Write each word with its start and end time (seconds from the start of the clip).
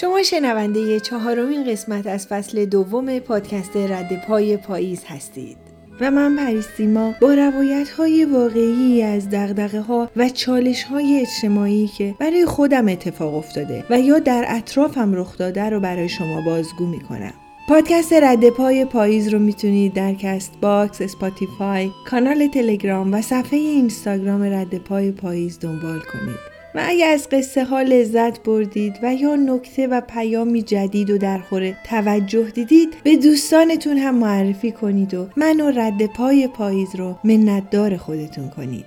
شما 0.00 0.22
شنونده 0.22 1.00
چهارمین 1.00 1.64
قسمت 1.64 2.06
از 2.06 2.26
فصل 2.26 2.64
دوم 2.64 3.18
پادکست 3.18 3.76
رد 3.76 4.24
پای 4.26 4.56
پاییز 4.56 5.04
هستید 5.06 5.56
و 6.00 6.10
من 6.10 6.36
پریستیما 6.36 7.14
با 7.20 7.34
روایت 7.34 7.90
های 7.90 8.24
واقعی 8.24 9.02
از 9.02 9.30
دغدغه 9.30 9.80
ها 9.80 10.10
و 10.16 10.28
چالش 10.28 10.82
های 10.82 11.20
اجتماعی 11.20 11.86
که 11.98 12.14
برای 12.20 12.46
خودم 12.46 12.88
اتفاق 12.88 13.34
افتاده 13.34 13.84
و 13.90 14.00
یا 14.00 14.18
در 14.18 14.44
اطرافم 14.48 15.14
رخ 15.14 15.38
داده 15.38 15.70
رو 15.70 15.80
برای 15.80 16.08
شما 16.08 16.40
بازگو 16.40 16.86
می‌کنم 16.86 17.32
پادکست 17.68 18.12
رد 18.12 18.48
پای 18.48 18.84
پاییز 18.84 19.28
رو 19.28 19.38
می‌تونید 19.38 19.94
در 19.94 20.14
Castbox، 20.14 21.00
Spotify، 21.00 21.90
کانال 22.06 22.46
تلگرام 22.46 23.14
و 23.14 23.22
صفحه 23.22 23.58
اینستاگرام 23.58 24.42
رد 24.42 24.78
پای 24.78 25.10
پاییز 25.10 25.58
دنبال 25.58 25.98
کنید. 25.98 26.49
و 26.74 26.82
اگه 26.84 27.06
از 27.06 27.28
قصه 27.28 27.64
ها 27.64 27.82
لذت 27.82 28.42
بردید 28.42 28.98
و 29.02 29.14
یا 29.14 29.36
نکته 29.36 29.86
و 29.86 30.00
پیامی 30.00 30.62
جدید 30.62 31.10
و 31.10 31.18
درخور 31.18 31.72
توجه 31.84 32.50
دیدید 32.50 32.96
به 33.04 33.16
دوستانتون 33.16 33.96
هم 33.96 34.14
معرفی 34.14 34.72
کنید 34.72 35.14
و 35.14 35.28
من 35.36 35.60
و 35.60 35.70
رد 35.70 36.06
پای 36.06 36.48
پاییز 36.48 36.96
رو 36.96 37.18
منتدار 37.24 37.96
خودتون 37.96 38.50
کنید. 38.50 38.84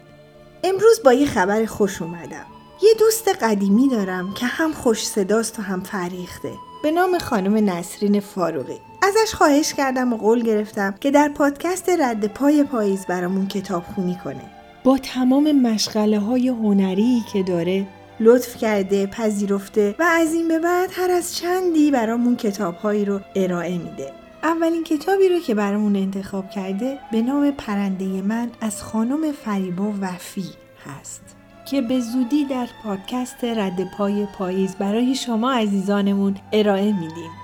امروز 0.64 1.02
با 1.06 1.14
یه 1.14 1.26
خبر 1.26 1.66
خوش 1.66 2.02
اومدم. 2.02 2.46
یه 2.84 2.90
دوست 3.00 3.28
قدیمی 3.42 3.90
دارم 3.90 4.34
که 4.34 4.46
هم 4.46 4.72
خوش 4.72 5.08
صداست 5.08 5.60
و 5.60 5.62
هم 5.62 5.82
فریخته. 5.82 6.52
به 6.84 6.92
نام 6.92 7.18
خانم 7.18 7.70
نسرین 7.70 8.20
فاروقی. 8.20 8.80
ازش 9.02 9.34
خواهش 9.34 9.74
کردم 9.74 10.14
و 10.14 10.18
قول 10.18 10.44
گرفتم 10.44 10.96
که 11.00 11.12
در 11.12 11.30
پادکست 11.30 11.90
رد 11.90 12.34
پای 12.34 12.64
پاییز 12.64 13.06
برامون 13.06 13.48
کتاب 13.48 13.84
خونی 13.84 14.18
کنه. 14.24 14.63
با 14.84 14.98
تمام 14.98 15.52
مشغله 15.52 16.20
های 16.20 16.48
هنری 16.48 17.24
که 17.34 17.44
داره. 17.44 17.88
لطف 18.20 18.58
کرده 18.58 19.08
پذیرفته 19.08 19.96
و 20.00 20.04
از 20.04 20.34
این 20.34 20.48
به 20.48 20.60
بعد 20.60 20.90
هر 20.94 21.12
از 21.12 21.36
چندی 21.36 21.92
برامون 21.92 22.36
کتابهایی 22.36 23.06
رو 23.06 23.20
ارائه 23.36 23.78
میده. 23.78 24.12
اولین 24.44 24.84
کتابی 24.84 25.30
رو 25.30 25.40
که 25.40 25.56
برامون 25.56 25.96
انتخاب 25.96 26.50
کرده 26.50 27.00
به 27.12 27.22
نام 27.22 27.52
پرنده 27.52 28.06
من 28.06 28.52
از 28.62 28.84
خانم 28.84 29.32
فریبا 29.32 29.94
وفی 30.02 30.46
هست. 30.86 31.22
که 31.66 31.82
به 31.82 32.00
زودی 32.00 32.46
در 32.46 32.68
پادکست 32.84 33.44
رد 33.44 33.92
پای 33.98 34.26
پاییز 34.26 34.76
برای 34.76 35.16
شما 35.16 35.52
عزیزانمون 35.52 36.36
ارائه 36.54 37.00
میدیم. 37.00 37.43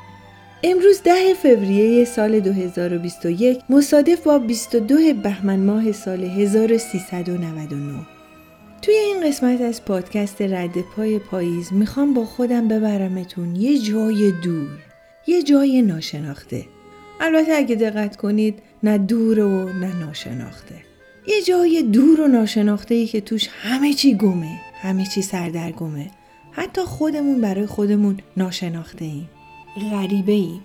امروز 0.64 1.02
ده 1.04 1.34
فوریه 1.34 2.06
سال 2.06 2.40
2021 2.40 3.60
مصادف 3.70 4.24
با 4.24 4.40
22 4.40 5.14
بهمن 5.24 5.60
ماه 5.60 5.92
سال 5.92 6.24
1399 6.24 8.06
توی 8.82 8.94
این 8.94 9.28
قسمت 9.28 9.62
از 9.62 9.86
پادکست 9.86 10.42
رد 10.42 10.82
پای 10.82 11.20
پاییز 11.20 11.74
می‌خوام 11.74 12.14
با 12.14 12.26
خودم 12.26 12.68
ببرمتون 12.68 13.56
یه 13.56 13.80
جای 13.80 14.32
دور 14.32 14.70
یه 15.28 15.44
جای 15.44 15.82
ناشناخته. 15.82 16.66
البته 17.22 17.54
اگه 17.54 17.76
دقت 17.76 18.16
کنید 18.16 18.60
نه 18.84 18.98
دور 18.98 19.40
و 19.40 19.74
نه 19.74 20.00
ناشناخته. 20.00 20.76
یه 21.28 21.42
جای 21.42 21.84
دور 21.84 22.22
و 22.22 22.28
ناشناخته 22.28 22.96
ای 22.96 23.08
که 23.08 23.22
توش 23.22 23.48
همه 23.48 23.94
چی 23.94 24.16
گمه 24.16 24.60
همه 24.82 25.06
چی 25.06 25.22
سردرگمه. 25.22 26.12
حتی 26.52 26.82
خودمون 26.82 27.42
برای 27.42 27.66
خودمون 27.66 28.18
ناشناخته 28.38 29.06
ایم 29.06 29.30
غریبه 29.92 30.32
ایم. 30.32 30.62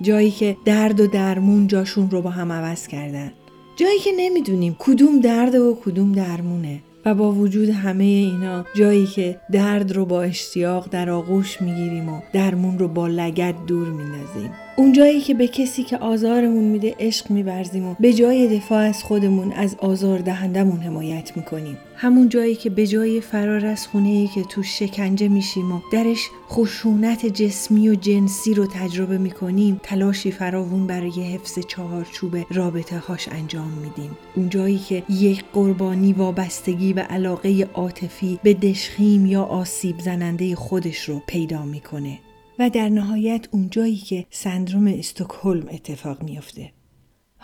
جایی 0.00 0.30
که 0.30 0.56
درد 0.64 1.00
و 1.00 1.06
درمون 1.06 1.66
جاشون 1.66 2.10
رو 2.10 2.22
با 2.22 2.30
هم 2.30 2.52
عوض 2.52 2.86
کردن. 2.86 3.32
جایی 3.76 3.98
که 3.98 4.10
نمی‌دونیم 4.16 4.76
کدوم 4.78 5.20
درد 5.20 5.54
و 5.54 5.78
کدوم 5.84 6.12
درمونه. 6.12 6.80
و 7.04 7.14
با 7.14 7.32
وجود 7.32 7.68
همه 7.68 8.04
اینا 8.04 8.64
جایی 8.74 9.06
که 9.06 9.40
درد 9.52 9.92
رو 9.92 10.06
با 10.06 10.22
اشتیاق 10.22 10.88
در 10.90 11.10
آغوش 11.10 11.62
می‌گیریم 11.62 12.08
و 12.08 12.20
درمون 12.32 12.78
رو 12.78 12.88
با 12.88 13.08
لگت 13.08 13.54
دور 13.66 13.88
میندازیم 13.88 14.50
اون 14.76 14.92
جایی 14.92 15.20
که 15.20 15.34
به 15.34 15.48
کسی 15.48 15.82
که 15.82 15.98
آزارمون 15.98 16.64
میده 16.64 16.94
عشق 17.00 17.30
میورزیم 17.30 17.86
و 17.86 17.94
به 18.00 18.12
جای 18.12 18.58
دفاع 18.58 18.78
از 18.78 19.02
خودمون 19.02 19.52
از 19.52 19.76
آزار 19.78 20.18
دهندمون 20.18 20.80
حمایت 20.80 21.36
می‌کنیم 21.36 21.78
همون 22.02 22.28
جایی 22.28 22.54
که 22.54 22.70
به 22.70 22.86
جای 22.86 23.20
فرار 23.20 23.66
از 23.66 23.86
خونه 23.86 24.08
ای 24.08 24.28
که 24.28 24.42
تو 24.42 24.62
شکنجه 24.62 25.28
میشیم 25.28 25.72
و 25.72 25.80
درش 25.92 26.30
خشونت 26.48 27.26
جسمی 27.26 27.88
و 27.88 27.94
جنسی 27.94 28.54
رو 28.54 28.66
تجربه 28.66 29.18
می‌کنیم 29.18 29.80
تلاشی 29.82 30.30
فراوون 30.30 30.86
برای 30.86 31.10
حفظ 31.10 31.58
چهارچوب 31.58 32.36
رابطه 32.50 32.98
هاش 32.98 33.28
انجام 33.28 33.68
میدیم 33.68 34.10
اون 34.36 34.48
جایی 34.48 34.78
که 34.78 35.02
یک 35.08 35.44
قربانی 35.52 36.12
وابستگی 36.12 36.92
و 36.92 37.00
علاقه 37.00 37.68
عاطفی 37.74 38.38
به 38.42 38.54
دشخیم 38.54 39.26
یا 39.26 39.42
آسیب 39.42 39.98
زننده 40.00 40.54
خودش 40.54 41.08
رو 41.08 41.22
پیدا 41.26 41.64
می‌کنه 41.64 42.18
و 42.58 42.70
در 42.70 42.88
نهایت 42.88 43.48
اونجایی 43.50 43.96
که 43.96 44.26
سندروم 44.30 44.86
استکهلم 44.86 45.68
اتفاق 45.72 46.22
میافته. 46.22 46.72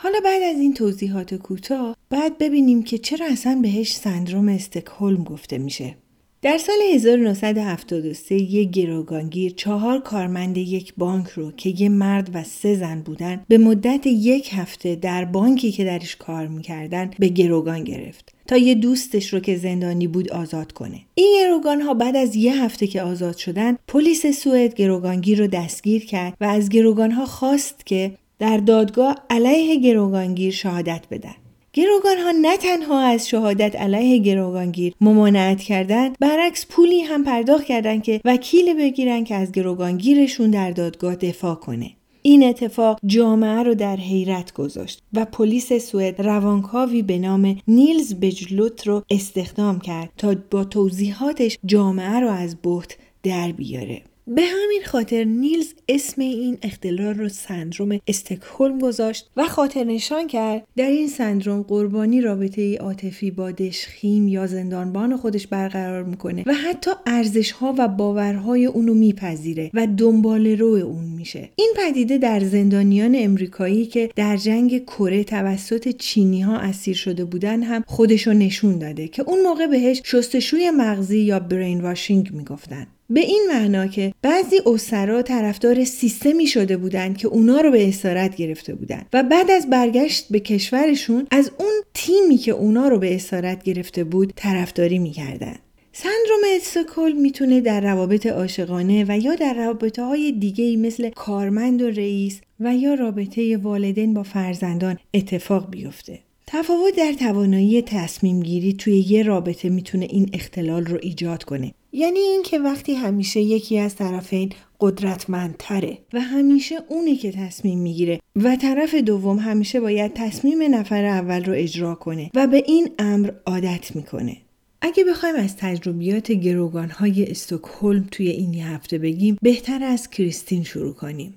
حالا 0.00 0.20
بعد 0.24 0.42
از 0.42 0.60
این 0.60 0.74
توضیحات 0.74 1.34
کوتاه 1.34 1.96
بعد 2.10 2.38
ببینیم 2.38 2.82
که 2.82 2.98
چرا 2.98 3.26
اصلا 3.26 3.58
بهش 3.62 3.96
سندروم 3.96 4.48
استکهلم 4.48 5.24
گفته 5.24 5.58
میشه. 5.58 5.94
در 6.42 6.58
سال 6.58 6.76
1973 6.94 8.34
یک 8.34 8.70
گروگانگیر 8.70 9.52
چهار 9.56 10.00
کارمند 10.00 10.56
یک 10.56 10.94
بانک 10.96 11.28
رو 11.28 11.52
که 11.52 11.74
یه 11.78 11.88
مرد 11.88 12.30
و 12.34 12.44
سه 12.44 12.74
زن 12.74 13.00
بودن 13.00 13.44
به 13.48 13.58
مدت 13.58 14.06
یک 14.06 14.50
هفته 14.52 14.94
در 14.94 15.24
بانکی 15.24 15.72
که 15.72 15.84
درش 15.84 16.16
کار 16.16 16.46
می‌کردن 16.46 17.10
به 17.18 17.28
گروگان 17.28 17.84
گرفت. 17.84 18.34
تا 18.46 18.56
یه 18.56 18.74
دوستش 18.74 19.32
رو 19.32 19.40
که 19.40 19.56
زندانی 19.56 20.06
بود 20.06 20.32
آزاد 20.32 20.72
کنه. 20.72 21.00
این 21.14 21.44
گروگان 21.44 21.80
ها 21.80 21.94
بعد 21.94 22.16
از 22.16 22.36
یه 22.36 22.64
هفته 22.64 22.86
که 22.86 23.02
آزاد 23.02 23.36
شدن 23.36 23.76
پلیس 23.88 24.26
سوئد 24.26 24.74
گروگانگیر 24.74 25.38
رو 25.38 25.46
دستگیر 25.46 26.06
کرد 26.06 26.34
و 26.40 26.44
از 26.44 26.68
گروگان 26.68 27.10
ها 27.10 27.26
خواست 27.26 27.86
که 27.86 28.12
در 28.38 28.56
دادگاه 28.56 29.16
علیه 29.30 29.76
گروگانگیر 29.76 30.52
شهادت 30.52 31.04
بدن. 31.10 31.34
گروگان 31.72 32.18
ها 32.18 32.30
نه 32.30 32.56
تنها 32.56 33.00
از 33.00 33.28
شهادت 33.28 33.76
علیه 33.76 34.18
گروگانگیر 34.18 34.94
ممانعت 35.00 35.60
کردند 35.60 36.16
برعکس 36.20 36.66
پولی 36.66 37.00
هم 37.00 37.24
پرداخت 37.24 37.64
کردند 37.64 38.02
که 38.02 38.20
وکیل 38.24 38.74
بگیرن 38.74 39.24
که 39.24 39.34
از 39.34 39.52
گروگانگیرشون 39.52 40.50
در 40.50 40.70
دادگاه 40.70 41.16
دفاع 41.16 41.54
کنه 41.54 41.90
این 42.22 42.42
اتفاق 42.42 42.98
جامعه 43.06 43.62
رو 43.62 43.74
در 43.74 43.96
حیرت 43.96 44.52
گذاشت 44.52 45.02
و 45.12 45.24
پلیس 45.24 45.72
سوئد 45.72 46.22
روانکاوی 46.22 47.02
به 47.02 47.18
نام 47.18 47.56
نیلز 47.68 48.14
بجلوت 48.14 48.86
رو 48.86 49.02
استخدام 49.10 49.80
کرد 49.80 50.10
تا 50.16 50.34
با 50.50 50.64
توضیحاتش 50.64 51.58
جامعه 51.66 52.20
رو 52.20 52.28
از 52.28 52.56
بحت 52.62 52.96
در 53.22 53.52
بیاره 53.52 54.02
به 54.34 54.42
همین 54.42 54.82
خاطر 54.86 55.24
نیلز 55.24 55.66
اسم 55.88 56.22
این 56.22 56.58
اختلال 56.62 57.14
رو 57.14 57.28
سندروم 57.28 57.98
استکهلم 58.06 58.78
گذاشت 58.78 59.30
و 59.36 59.44
خاطر 59.44 59.84
نشان 59.84 60.26
کرد 60.26 60.66
در 60.76 60.88
این 60.88 61.08
سندروم 61.08 61.62
قربانی 61.62 62.20
رابطه 62.20 62.76
عاطفی 62.76 63.30
با 63.30 63.50
دشخیم 63.50 64.28
یا 64.28 64.46
زندانبان 64.46 65.16
خودش 65.16 65.46
برقرار 65.46 66.02
می‌کنه 66.02 66.44
و 66.46 66.54
حتی 66.54 66.90
ارزش 67.06 67.50
ها 67.50 67.74
و 67.78 67.88
باورهای 67.88 68.66
اونو 68.66 68.94
میپذیره 68.94 69.70
و 69.74 69.86
دنبال 69.96 70.46
رو 70.46 70.66
اون 70.66 71.04
میشه. 71.04 71.50
این 71.56 71.74
پدیده 71.76 72.18
در 72.18 72.40
زندانیان 72.40 73.16
امریکایی 73.18 73.86
که 73.86 74.10
در 74.16 74.36
جنگ 74.36 74.84
کره 74.84 75.24
توسط 75.24 75.88
چینی 75.88 76.40
ها 76.40 76.56
اسیر 76.56 76.96
شده 76.96 77.24
بودن 77.24 77.62
هم 77.62 77.84
خودشو 77.86 78.32
نشون 78.32 78.78
داده 78.78 79.08
که 79.08 79.22
اون 79.22 79.42
موقع 79.42 79.66
بهش 79.66 80.02
شستشوی 80.04 80.70
مغزی 80.70 81.18
یا 81.18 81.40
برین 81.40 81.80
واشینگ 81.80 82.32
می‌گفتن. 82.32 82.86
به 83.10 83.20
این 83.20 83.46
معنا 83.48 83.86
که 83.86 84.14
بعضی 84.22 84.56
اسرا 84.66 85.22
طرفدار 85.22 85.84
سیستمی 85.84 86.46
شده 86.46 86.76
بودند 86.76 87.16
که 87.16 87.28
اونا 87.28 87.60
رو 87.60 87.70
به 87.70 87.88
اسارت 87.88 88.36
گرفته 88.36 88.74
بودند 88.74 89.06
و 89.12 89.22
بعد 89.22 89.50
از 89.50 89.70
برگشت 89.70 90.26
به 90.30 90.40
کشورشون 90.40 91.26
از 91.30 91.50
اون 91.58 91.72
تیمی 91.94 92.36
که 92.36 92.52
اونا 92.52 92.88
رو 92.88 92.98
به 92.98 93.14
اسارت 93.14 93.62
گرفته 93.62 94.04
بود 94.04 94.32
طرفداری 94.36 94.98
می‌کردن 94.98 95.56
سندروم 95.92 96.40
استکهلم 96.56 97.20
می‌تونه 97.20 97.60
در 97.60 97.80
روابط 97.80 98.26
عاشقانه 98.26 99.04
و 99.08 99.18
یا 99.18 99.34
در 99.34 99.54
رابطه 99.54 100.02
های 100.02 100.32
دیگه 100.32 100.76
مثل 100.76 101.10
کارمند 101.10 101.82
و 101.82 101.90
رئیس 101.90 102.40
و 102.60 102.76
یا 102.76 102.94
رابطه 102.94 103.56
والدین 103.56 104.14
با 104.14 104.22
فرزندان 104.22 104.98
اتفاق 105.14 105.70
بیفته. 105.70 106.18
تفاوت 106.46 106.96
در 106.96 107.12
توانایی 107.12 107.82
تصمیم 107.82 108.40
گیری 108.40 108.72
توی 108.72 108.98
یه 108.98 109.22
رابطه 109.22 109.68
می‌تونه 109.68 110.06
این 110.10 110.30
اختلال 110.32 110.86
رو 110.86 110.98
ایجاد 111.02 111.44
کنه 111.44 111.74
یعنی 111.92 112.18
اینکه 112.18 112.58
وقتی 112.58 112.94
همیشه 112.94 113.40
یکی 113.40 113.78
از 113.78 113.96
طرفین 113.96 114.52
قدرتمندتره 114.80 115.98
و 116.12 116.20
همیشه 116.20 116.74
اونی 116.88 117.16
که 117.16 117.32
تصمیم 117.32 117.78
می‌گیره 117.78 118.20
و 118.36 118.56
طرف 118.56 118.94
دوم 118.94 119.38
همیشه 119.38 119.80
باید 119.80 120.12
تصمیم 120.14 120.74
نفر 120.74 121.04
اول 121.04 121.44
رو 121.44 121.52
اجرا 121.56 121.94
کنه 121.94 122.30
و 122.34 122.46
به 122.46 122.64
این 122.66 122.90
امر 122.98 123.30
عادت 123.46 123.96
می‌کنه. 123.96 124.36
اگه 124.80 125.04
بخوایم 125.04 125.36
از 125.36 125.56
تجربیات 125.56 126.32
گروگان 126.32 126.90
های 126.90 127.30
استکهلم 127.30 128.08
توی 128.10 128.28
این 128.28 128.54
هفته 128.54 128.98
بگیم 128.98 129.38
بهتر 129.42 129.82
از 129.82 130.10
کریستین 130.10 130.64
شروع 130.64 130.94
کنیم. 130.94 131.34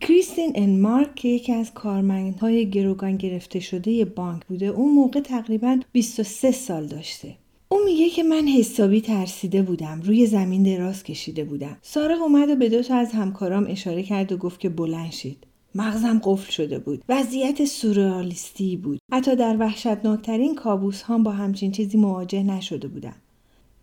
کریستین 0.00 0.52
ان 0.54 0.80
مارک 0.80 1.14
که 1.14 1.28
یکی 1.28 1.52
از 1.52 1.74
کارمندهای 1.74 2.70
گروگان 2.70 3.16
گرفته 3.16 3.60
شده 3.60 4.04
بانک 4.04 4.46
بوده 4.46 4.66
اون 4.66 4.94
موقع 4.94 5.20
تقریبا 5.20 5.80
23 5.92 6.50
سال 6.50 6.86
داشته. 6.86 7.34
او 7.68 7.78
میگه 7.84 8.10
که 8.10 8.22
من 8.22 8.48
حسابی 8.48 9.00
ترسیده 9.00 9.62
بودم 9.62 10.00
روی 10.04 10.26
زمین 10.26 10.62
دراز 10.62 11.02
کشیده 11.02 11.44
بودم. 11.44 11.76
سارق 11.82 12.22
اومد 12.22 12.48
و 12.48 12.56
به 12.56 12.68
دو 12.68 12.82
تا 12.82 12.96
از 12.96 13.12
همکارام 13.12 13.66
اشاره 13.68 14.02
کرد 14.02 14.32
و 14.32 14.36
گفت 14.36 14.60
که 14.60 14.68
بلند 14.68 15.12
شید. 15.12 15.46
مغزم 15.74 16.20
قفل 16.24 16.50
شده 16.50 16.78
بود. 16.78 17.02
وضعیت 17.08 17.64
سورئالیستی 17.64 18.76
بود. 18.76 18.98
حتی 19.12 19.36
در 19.36 19.56
وحشتناکترین 19.60 20.54
کابوس 20.54 21.02
هم 21.02 21.22
با 21.22 21.30
همچین 21.30 21.72
چیزی 21.72 21.98
مواجه 21.98 22.42
نشده 22.42 22.88
بودم. 22.88 23.14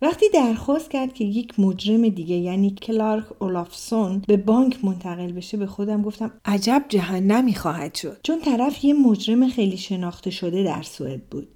وقتی 0.02 0.26
درخواست 0.28 0.90
کرد 0.90 1.14
که 1.14 1.24
یک 1.24 1.60
مجرم 1.60 2.08
دیگه 2.08 2.36
یعنی 2.36 2.70
کلارک 2.70 3.42
اولافسون 3.42 4.22
به 4.28 4.36
بانک 4.36 4.84
منتقل 4.84 5.32
بشه 5.32 5.56
به 5.56 5.66
خودم 5.66 6.02
گفتم 6.02 6.30
عجب 6.44 6.84
جهنمی 6.88 7.54
خواهد 7.54 7.94
شد. 7.94 8.16
چون 8.22 8.40
طرف 8.40 8.84
یه 8.84 8.94
مجرم 8.94 9.48
خیلی 9.48 9.76
شناخته 9.76 10.30
شده 10.30 10.62
در 10.62 10.82
سوئد 10.82 11.22
بود. 11.30 11.48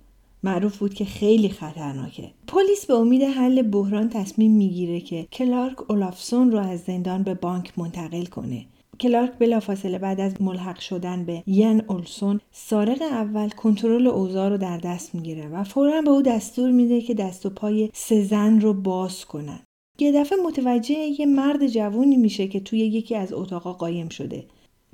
معروف 0.49 0.79
بود 0.79 0.95
که 0.95 1.05
خیلی 1.05 1.49
خطرناکه. 1.49 2.31
پلیس 2.47 2.87
به 2.87 2.95
امید 2.95 3.23
حل 3.23 3.63
بحران 3.63 4.09
تصمیم 4.09 4.53
می‌گیره 4.53 5.01
که 5.01 5.27
کلارک 5.33 5.91
اولافسون 5.91 6.51
رو 6.51 6.59
از 6.59 6.81
زندان 6.81 7.23
به 7.23 7.35
بانک 7.35 7.73
منتقل 7.77 8.25
کنه. 8.25 8.67
کلارک 9.01 9.33
بلافاصله 9.39 9.99
بعد 9.99 10.21
از 10.21 10.43
ملحق 10.43 10.81
شدن 10.81 11.25
به 11.25 11.43
ین 11.47 11.83
اولسون 11.89 12.41
سارق 12.53 13.03
اول 13.03 13.49
کنترل 13.49 14.07
اوضاع 14.07 14.49
رو 14.49 14.59
در 14.59 14.79
دست 14.79 15.15
می‌گیره 15.15 15.49
و 15.49 15.65
فورا 15.65 16.03
به 16.03 16.11
او 16.11 16.23
دستور 16.23 16.71
میده 16.71 17.01
که 17.01 17.15
دست 17.15 17.47
و 17.47 17.51
پای 17.51 17.91
سه 17.95 18.25
زن 18.25 18.61
رو 18.61 18.75
باز 18.75 19.25
کنن. 19.25 19.61
یه 19.99 20.13
دفعه 20.13 20.39
متوجه 20.47 20.95
یه 20.95 21.27
مرد 21.27 21.67
جوونی 21.67 22.17
میشه 22.17 22.49
که 22.49 22.61
توی 22.61 22.79
یکی 22.79 23.15
از 23.15 23.33
اتاقا 23.33 23.73
قایم 23.73 24.09
شده. 24.09 24.45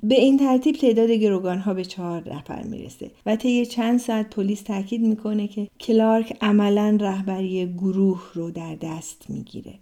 به 0.07 0.15
این 0.15 0.37
ترتیب 0.37 0.75
تعداد 0.75 1.11
گروگان 1.11 1.57
ها 1.57 1.73
به 1.73 1.85
چهار 1.85 2.33
نفر 2.35 2.63
می‌رسه 2.63 3.11
و 3.25 3.35
طی 3.35 3.65
چند 3.65 3.99
ساعت 3.99 4.29
پلیس 4.29 4.61
تاکید 4.61 5.01
می‌کنه 5.01 5.47
که 5.47 5.67
کلارک 5.79 6.37
عملا 6.41 6.97
رهبری 7.01 7.73
گروه 7.77 8.21
رو 8.33 8.51
در 8.51 8.75
دست 8.75 9.25
می‌گیره. 9.29 9.73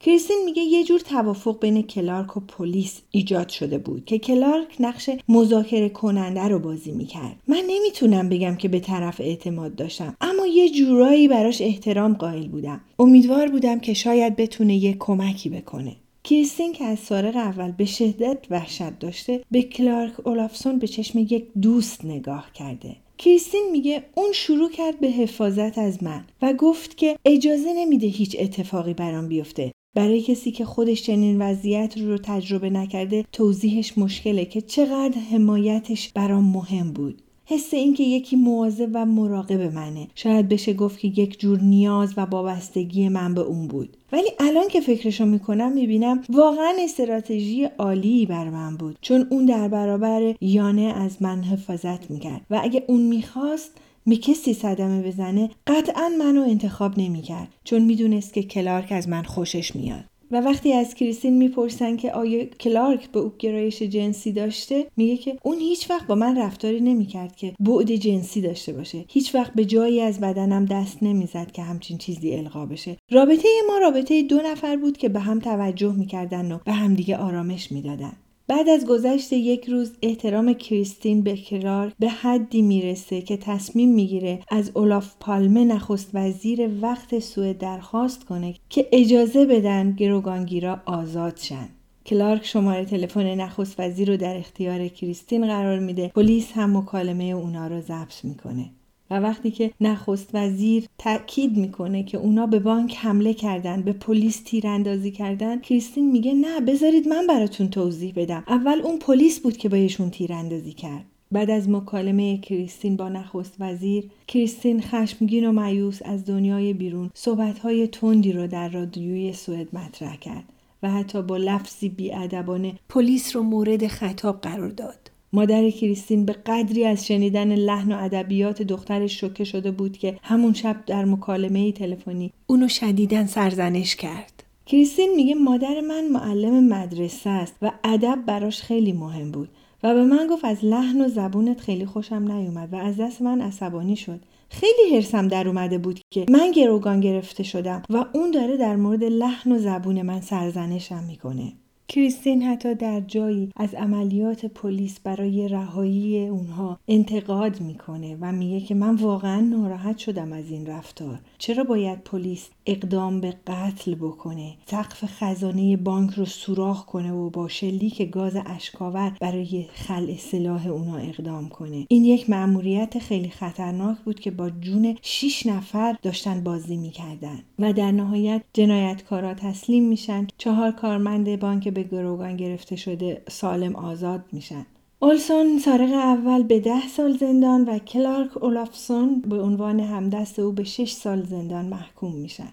کریستین 0.00 0.42
میگه 0.44 0.62
یه 0.62 0.84
جور 0.84 1.00
توافق 1.00 1.60
بین 1.60 1.82
کلارک 1.82 2.36
و 2.36 2.40
پلیس 2.40 3.00
ایجاد 3.10 3.48
شده 3.48 3.78
بود 3.78 4.04
که 4.04 4.18
کلارک 4.18 4.76
نقش 4.80 5.10
مذاکره 5.28 5.88
کننده 5.88 6.48
رو 6.48 6.58
بازی 6.58 6.92
می‌کرد. 6.92 7.36
من 7.48 7.62
نمی‌تونم 7.68 8.28
بگم 8.28 8.56
که 8.56 8.68
به 8.68 8.80
طرف 8.80 9.20
اعتماد 9.20 9.74
داشتم 9.74 10.16
اما 10.20 10.46
یه 10.46 10.70
جورایی 10.70 11.28
براش 11.28 11.62
احترام 11.62 12.14
قائل 12.14 12.48
بودم. 12.48 12.80
امیدوار 12.98 13.48
بودم 13.48 13.80
که 13.80 13.94
شاید 13.94 14.36
بتونه 14.36 14.76
یه 14.76 14.96
کمکی 14.98 15.48
بکنه. 15.48 15.96
کریستین 16.28 16.72
که 16.72 16.84
از 16.84 16.98
سارق 16.98 17.36
اول 17.36 17.70
به 17.70 17.84
شدت 17.84 18.38
وحشت 18.50 18.98
داشته 18.98 19.44
به 19.50 19.62
کلارک 19.62 20.26
اولافسون 20.26 20.78
به 20.78 20.86
چشم 20.86 21.18
یک 21.18 21.46
دوست 21.62 22.04
نگاه 22.04 22.52
کرده. 22.54 22.96
کریستین 23.18 23.68
میگه 23.72 24.02
اون 24.14 24.32
شروع 24.32 24.70
کرد 24.70 25.00
به 25.00 25.06
حفاظت 25.06 25.78
از 25.78 26.02
من 26.02 26.24
و 26.42 26.52
گفت 26.52 26.96
که 26.96 27.16
اجازه 27.24 27.72
نمیده 27.72 28.06
هیچ 28.06 28.36
اتفاقی 28.38 28.94
برام 28.94 29.28
بیفته. 29.28 29.72
برای 29.96 30.22
کسی 30.22 30.50
که 30.50 30.64
خودش 30.64 31.02
چنین 31.02 31.42
وضعیت 31.42 31.98
رو 31.98 32.18
تجربه 32.18 32.70
نکرده 32.70 33.24
توضیحش 33.32 33.98
مشکله 33.98 34.44
که 34.44 34.60
چقدر 34.60 35.18
حمایتش 35.18 36.12
برام 36.12 36.44
مهم 36.44 36.92
بود. 36.92 37.22
حس 37.50 37.74
اینکه 37.74 38.02
یکی 38.02 38.36
مواظب 38.36 38.88
و 38.94 39.06
مراقب 39.06 39.74
منه. 39.74 40.08
شاید 40.14 40.48
بشه 40.48 40.72
گفت 40.72 40.98
که 40.98 41.08
یک 41.08 41.40
جور 41.40 41.60
نیاز 41.60 42.14
و 42.16 42.20
وابستگی 42.20 43.08
من 43.08 43.34
به 43.34 43.40
اون 43.40 43.68
بود. 43.68 43.96
ولی 44.12 44.28
الان 44.40 44.68
که 44.68 44.80
فکرشو 44.80 45.24
می‌کنم 45.24 45.72
می‌بینم 45.72 46.22
واقعا 46.28 46.74
استراتژی 46.80 47.64
عالی 47.64 48.26
بر 48.26 48.50
من 48.50 48.76
بود. 48.76 48.98
چون 49.00 49.26
اون 49.30 49.46
در 49.46 49.68
برابر 49.68 50.34
یانه 50.40 50.82
از 50.82 51.22
من 51.22 51.42
حفاظت 51.42 52.10
می‌کرد. 52.10 52.40
و 52.50 52.60
اگه 52.62 52.84
اون 52.86 53.00
می‌خواست 53.00 53.70
به 54.06 54.16
کسی 54.16 54.54
صدمه 54.54 55.02
بزنه 55.02 55.50
قطعا 55.66 56.08
منو 56.18 56.40
انتخاب 56.42 56.98
نمی‌کرد. 56.98 57.48
چون 57.64 57.82
می‌دونست 57.82 58.34
که 58.34 58.42
کلارک 58.42 58.92
از 58.92 59.08
من 59.08 59.22
خوشش 59.22 59.76
میاد. 59.76 60.04
و 60.30 60.40
وقتی 60.40 60.72
از 60.72 60.94
کریستین 60.94 61.36
می‌پرسن 61.36 61.96
که 61.96 62.12
آیا 62.12 62.44
کلارک 62.44 63.10
به 63.10 63.20
او 63.20 63.32
گرایش 63.38 63.82
جنسی 63.82 64.32
داشته 64.32 64.86
میگه 64.96 65.16
که 65.16 65.36
اون 65.42 65.58
هیچ 65.58 65.90
وقت 65.90 66.06
با 66.06 66.14
من 66.14 66.38
رفتاری 66.38 66.80
نمی‌کرد 66.80 67.36
که 67.36 67.54
بعد 67.60 67.94
جنسی 67.94 68.40
داشته 68.40 68.72
باشه. 68.72 69.04
هیچ 69.08 69.34
وقت 69.34 69.54
به 69.54 69.64
جایی 69.64 70.00
از 70.00 70.20
بدنم 70.20 70.64
دست 70.64 71.02
نمی‌زد 71.02 71.50
که 71.52 71.62
همچین 71.62 71.98
چیزی 71.98 72.34
القا 72.34 72.66
بشه. 72.66 72.96
رابطه 73.10 73.48
ما 73.68 73.78
رابطه 73.78 74.22
دو 74.22 74.40
نفر 74.44 74.76
بود 74.76 74.96
که 74.96 75.08
به 75.08 75.20
هم 75.20 75.38
توجه 75.38 75.92
می‌کردن 75.92 76.52
و 76.52 76.58
به 76.64 76.72
همدیگه 76.72 77.16
آرامش 77.16 77.72
می‌دادن. 77.72 78.12
بعد 78.48 78.68
از 78.68 78.86
گذشت 78.86 79.32
یک 79.32 79.68
روز 79.68 79.92
احترام 80.02 80.52
کریستین 80.52 81.22
به 81.22 81.36
کرار 81.36 81.92
به 81.98 82.08
حدی 82.08 82.62
می‌رسه 82.62 83.22
که 83.22 83.36
تصمیم 83.36 83.94
می‌گیره 83.94 84.40
از 84.48 84.70
اولاف 84.74 85.14
پالمه 85.20 85.64
نخست 85.64 86.10
وزیر 86.14 86.70
وقت 86.82 87.18
سوئد 87.18 87.58
درخواست 87.58 88.24
کنه 88.24 88.54
که 88.68 88.88
اجازه 88.92 89.46
بدن 89.46 89.92
گروگانگیرا 89.92 90.80
آزاد 90.86 91.36
شن. 91.36 91.68
کلارک 92.06 92.46
شماره 92.46 92.84
تلفن 92.84 93.34
نخست 93.34 93.80
وزیر 93.80 94.10
رو 94.10 94.16
در 94.16 94.36
اختیار 94.36 94.88
کریستین 94.88 95.46
قرار 95.46 95.78
میده 95.78 96.08
پلیس 96.08 96.52
هم 96.52 96.76
مکالمه 96.76 97.24
اونا 97.24 97.66
رو 97.66 97.80
ضبط 97.80 98.24
می‌کنه 98.24 98.70
و 99.10 99.20
وقتی 99.20 99.50
که 99.50 99.72
نخست 99.80 100.30
وزیر 100.34 100.84
تاکید 100.98 101.56
می‌کنه 101.56 102.02
که 102.02 102.18
اونا 102.18 102.46
به 102.46 102.58
بانک 102.58 102.96
حمله 102.96 103.34
کردن 103.34 103.82
به 103.82 103.92
پلیس 103.92 104.42
تیراندازی 104.44 105.10
کردن 105.10 105.60
کریستین 105.60 106.10
میگه 106.10 106.34
نه 106.34 106.60
بذارید 106.60 107.08
من 107.08 107.26
براتون 107.26 107.68
توضیح 107.68 108.12
بدم. 108.16 108.44
اول 108.48 108.80
اون 108.84 108.98
پلیس 108.98 109.40
بود 109.40 109.56
که 109.56 109.68
بهشون 109.68 110.10
تیراندازی 110.10 110.72
کرد. 110.72 111.04
بعد 111.32 111.50
از 111.50 111.68
مکالمه 111.68 112.38
کریستین 112.38 112.96
با 112.96 113.08
نخست 113.08 113.54
وزیر 113.60 114.10
کریستین 114.28 114.80
خشمگین 114.80 115.48
و 115.48 115.52
مایوس 115.52 115.98
از 116.04 116.24
دنیای 116.24 116.72
بیرون 116.72 117.10
صحبتهای 117.14 117.86
تندی 117.86 118.32
رو 118.32 118.46
در 118.46 118.68
رادیوی 118.68 119.32
سوئد 119.32 119.76
مطرح 119.76 120.16
کرد 120.16 120.44
و 120.82 120.90
حتی 120.90 121.22
با 121.22 121.36
لفظی 121.36 121.88
بیادبانه 121.88 122.74
پلیس 122.88 123.36
رو 123.36 123.42
مورد 123.42 123.86
خطاب 123.86 124.40
قرار 124.40 124.68
داد. 124.68 125.07
مادر 125.32 125.70
کریستین 125.70 126.24
به 126.24 126.32
قدری 126.32 126.84
از 126.84 127.06
شنیدن 127.06 127.54
لحن 127.54 127.92
و 127.92 127.96
ادبیات 127.98 128.62
دخترش 128.62 129.20
شوکه 129.20 129.44
شده 129.44 129.70
بود 129.70 129.98
که 129.98 130.18
همون 130.22 130.52
شب 130.52 130.76
در 130.86 131.04
مکالمه 131.04 131.72
تلفنی 131.72 132.32
اونو 132.46 132.68
شدیدن 132.68 133.26
سرزنش 133.26 133.96
کرد. 133.96 134.44
کریستین 134.66 135.14
میگه 135.16 135.34
مادر 135.34 135.80
من 135.80 136.08
معلم 136.08 136.68
مدرسه 136.68 137.30
است 137.30 137.54
و 137.62 137.72
ادب 137.84 138.18
براش 138.26 138.62
خیلی 138.62 138.92
مهم 138.92 139.30
بود 139.30 139.48
و 139.82 139.94
به 139.94 140.04
من 140.04 140.26
گفت 140.30 140.44
از 140.44 140.64
لحن 140.64 141.00
و 141.00 141.08
زبونت 141.08 141.60
خیلی 141.60 141.86
خوشم 141.86 142.32
نیومد 142.32 142.72
و 142.72 142.76
از 142.76 142.96
دست 142.96 143.22
من 143.22 143.40
عصبانی 143.40 143.96
شد. 143.96 144.20
خیلی 144.50 144.94
حرسم 144.94 145.28
در 145.28 145.48
اومده 145.48 145.78
بود 145.78 146.00
که 146.10 146.26
من 146.28 146.50
گروگان 146.50 147.00
گرفته 147.00 147.42
شدم 147.42 147.82
و 147.90 148.04
اون 148.12 148.30
داره 148.30 148.56
در 148.56 148.76
مورد 148.76 149.04
لحن 149.04 149.52
و 149.52 149.58
زبون 149.58 150.02
من 150.02 150.20
سرزنشم 150.20 151.04
می‌کنه. 151.04 151.52
کریستین 151.90 152.42
حتی 152.42 152.74
در 152.74 153.00
جایی 153.00 153.52
از 153.56 153.74
عملیات 153.74 154.46
پلیس 154.46 155.00
برای 155.00 155.48
رهایی 155.48 156.26
اونها 156.26 156.78
انتقاد 156.88 157.60
می‌کنه 157.60 158.16
و 158.20 158.32
میگه 158.32 158.60
که 158.60 158.74
من 158.74 158.94
واقعا 158.94 159.40
ناراحت 159.40 159.98
شدم 159.98 160.32
از 160.32 160.50
این 160.50 160.66
رفتار. 160.66 161.18
چرا 161.38 161.64
باید 161.64 162.04
پلیس 162.04 162.48
اقدام 162.66 163.20
به 163.20 163.34
قتل 163.46 163.94
بکنه؟ 163.94 164.54
سقف 164.66 165.04
خزانه 165.04 165.76
بانک 165.76 166.10
رو 166.10 166.24
سوراخ 166.24 166.84
کنه 166.84 167.12
و 167.12 167.30
با 167.30 167.48
شلیک 167.48 168.10
گاز 168.10 168.36
اشکاور 168.46 169.16
برای 169.20 169.66
خلع 169.74 170.16
سلاح 170.16 170.66
اونا 170.66 170.96
اقدام 170.96 171.48
کنه. 171.48 171.86
این 171.88 172.04
یک 172.04 172.30
مأموریت 172.30 172.98
خیلی 172.98 173.28
خطرناک 173.28 173.98
بود 173.98 174.20
که 174.20 174.30
با 174.30 174.50
جون 174.50 174.96
6 175.02 175.46
نفر 175.46 175.96
داشتن 176.02 176.44
بازی 176.44 176.76
می‌کردن 176.76 177.38
و 177.58 177.72
در 177.72 177.92
نهایت 177.92 178.42
جنایتکارا 178.52 179.34
تسلیم 179.34 179.88
میشن. 179.88 180.26
چهار 180.38 180.72
کارمند 180.72 181.40
بانک 181.40 181.77
به 181.82 181.96
گروگان 181.96 182.36
گرفته 182.36 182.76
شده 182.76 183.22
سالم 183.28 183.76
آزاد 183.76 184.24
میشن 184.32 184.66
اولسون 185.00 185.58
سارق 185.58 185.92
اول 185.92 186.42
به 186.42 186.60
ده 186.60 186.88
سال 186.88 187.16
زندان 187.16 187.64
و 187.64 187.78
کلارک 187.78 188.42
اولافسون 188.42 189.20
به 189.20 189.42
عنوان 189.42 189.80
همدست 189.80 190.38
او 190.38 190.52
به 190.52 190.64
شش 190.64 190.92
سال 190.92 191.22
زندان 191.22 191.64
محکوم 191.64 192.14
میشن. 192.16 192.52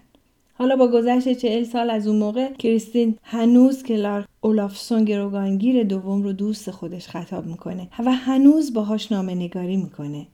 حالا 0.54 0.76
با 0.76 0.88
گذشت 0.88 1.32
چهل 1.32 1.64
سال 1.64 1.90
از 1.90 2.06
اون 2.06 2.16
موقع 2.16 2.52
کریستین 2.52 3.18
هنوز 3.22 3.82
کلارک 3.82 4.26
اولافسون 4.40 5.04
گروگانگیر 5.04 5.84
دوم 5.84 6.22
رو 6.22 6.32
دوست 6.32 6.70
خودش 6.70 7.08
خطاب 7.08 7.46
می‌کنه 7.46 7.88
و 7.98 8.12
هنوز 8.12 8.72
باهاش 8.72 9.12
نامه 9.12 9.34
نگاری 9.34 9.76
می‌کنه. 9.76 10.26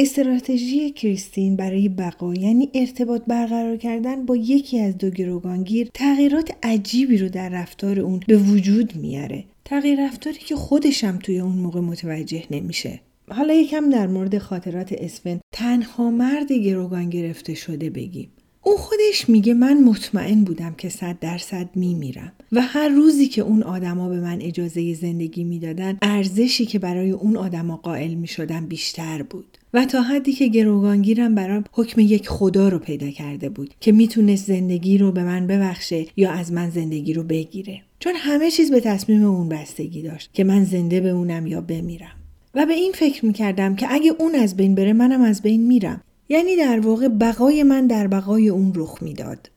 استراتژی 0.00 0.90
کریستین 0.90 1.56
برای 1.56 1.88
بقا 1.88 2.34
یعنی 2.34 2.68
ارتباط 2.74 3.22
برقرار 3.26 3.76
کردن 3.76 4.26
با 4.26 4.36
یکی 4.36 4.80
از 4.80 4.98
دو 4.98 5.10
گروگانگیر 5.10 5.88
تغییرات 5.94 6.50
عجیبی 6.62 7.18
رو 7.18 7.28
در 7.28 7.48
رفتار 7.48 8.00
اون 8.00 8.20
به 8.26 8.36
وجود 8.36 8.96
میاره. 8.96 9.44
تغییر 9.64 10.06
رفتاری 10.06 10.38
که 10.38 10.56
خودشم 10.56 11.18
توی 11.18 11.40
اون 11.40 11.52
موقع 11.56 11.80
متوجه 11.80 12.44
نمیشه. 12.50 13.00
حالا 13.30 13.54
یکم 13.54 13.90
در 13.90 14.06
مورد 14.06 14.38
خاطرات 14.38 14.92
اسفن 14.92 15.40
تنها 15.52 16.10
مرد 16.10 16.52
گروگان 16.52 17.10
گرفته 17.10 17.54
شده 17.54 17.90
بگیم. 17.90 18.28
او 18.62 18.76
خودش 18.76 19.28
میگه 19.28 19.54
من 19.54 19.84
مطمئن 19.84 20.44
بودم 20.44 20.74
که 20.78 20.88
صد 20.88 21.18
درصد 21.20 21.68
میمیرم 21.74 22.32
و 22.52 22.60
هر 22.60 22.88
روزی 22.88 23.26
که 23.26 23.42
اون 23.42 23.62
آدما 23.62 24.08
به 24.08 24.20
من 24.20 24.40
اجازه 24.40 24.94
زندگی 24.94 25.44
می‌دادن 25.44 25.98
ارزشی 26.02 26.66
که 26.66 26.78
برای 26.78 27.10
اون 27.10 27.36
آدما 27.36 27.76
قائل 27.76 28.14
می‌شدم 28.14 28.66
بیشتر 28.66 29.22
بود. 29.22 29.56
و 29.74 29.84
تا 29.84 30.02
حدی 30.02 30.32
که 30.32 30.46
گروگانگیرم 30.48 31.34
برام 31.34 31.64
حکم 31.72 32.00
یک 32.00 32.28
خدا 32.28 32.68
رو 32.68 32.78
پیدا 32.78 33.10
کرده 33.10 33.48
بود 33.48 33.74
که 33.80 33.92
می‌تونست 33.92 34.46
زندگی 34.46 34.98
رو 34.98 35.12
به 35.12 35.24
من 35.24 35.46
ببخشه 35.46 36.06
یا 36.16 36.30
از 36.30 36.52
من 36.52 36.70
زندگی 36.70 37.12
رو 37.12 37.22
بگیره. 37.22 37.82
چون 37.98 38.12
همه 38.16 38.50
چیز 38.50 38.70
به 38.70 38.80
تصمیم 38.80 39.24
اون 39.24 39.48
بستگی 39.48 40.02
داشت 40.02 40.30
که 40.32 40.44
من 40.44 40.64
زنده 40.64 41.00
بمونم 41.00 41.46
یا 41.46 41.60
بمیرم. 41.60 42.16
و 42.54 42.66
به 42.66 42.72
این 42.72 42.92
فکر 42.92 43.26
می‌کردم 43.26 43.76
که 43.76 43.86
اگه 43.90 44.12
اون 44.18 44.34
از 44.34 44.56
بین 44.56 44.74
بره 44.74 44.92
منم 44.92 45.22
از 45.22 45.42
بین 45.42 45.66
میرم. 45.66 46.00
یعنی 46.28 46.56
در 46.56 46.80
واقع 46.80 47.08
بقای 47.08 47.62
من 47.62 47.86
در 47.86 48.06
بقای 48.06 48.48
اون 48.48 48.72
رخ 48.74 48.98
می‌داد. 49.02 49.50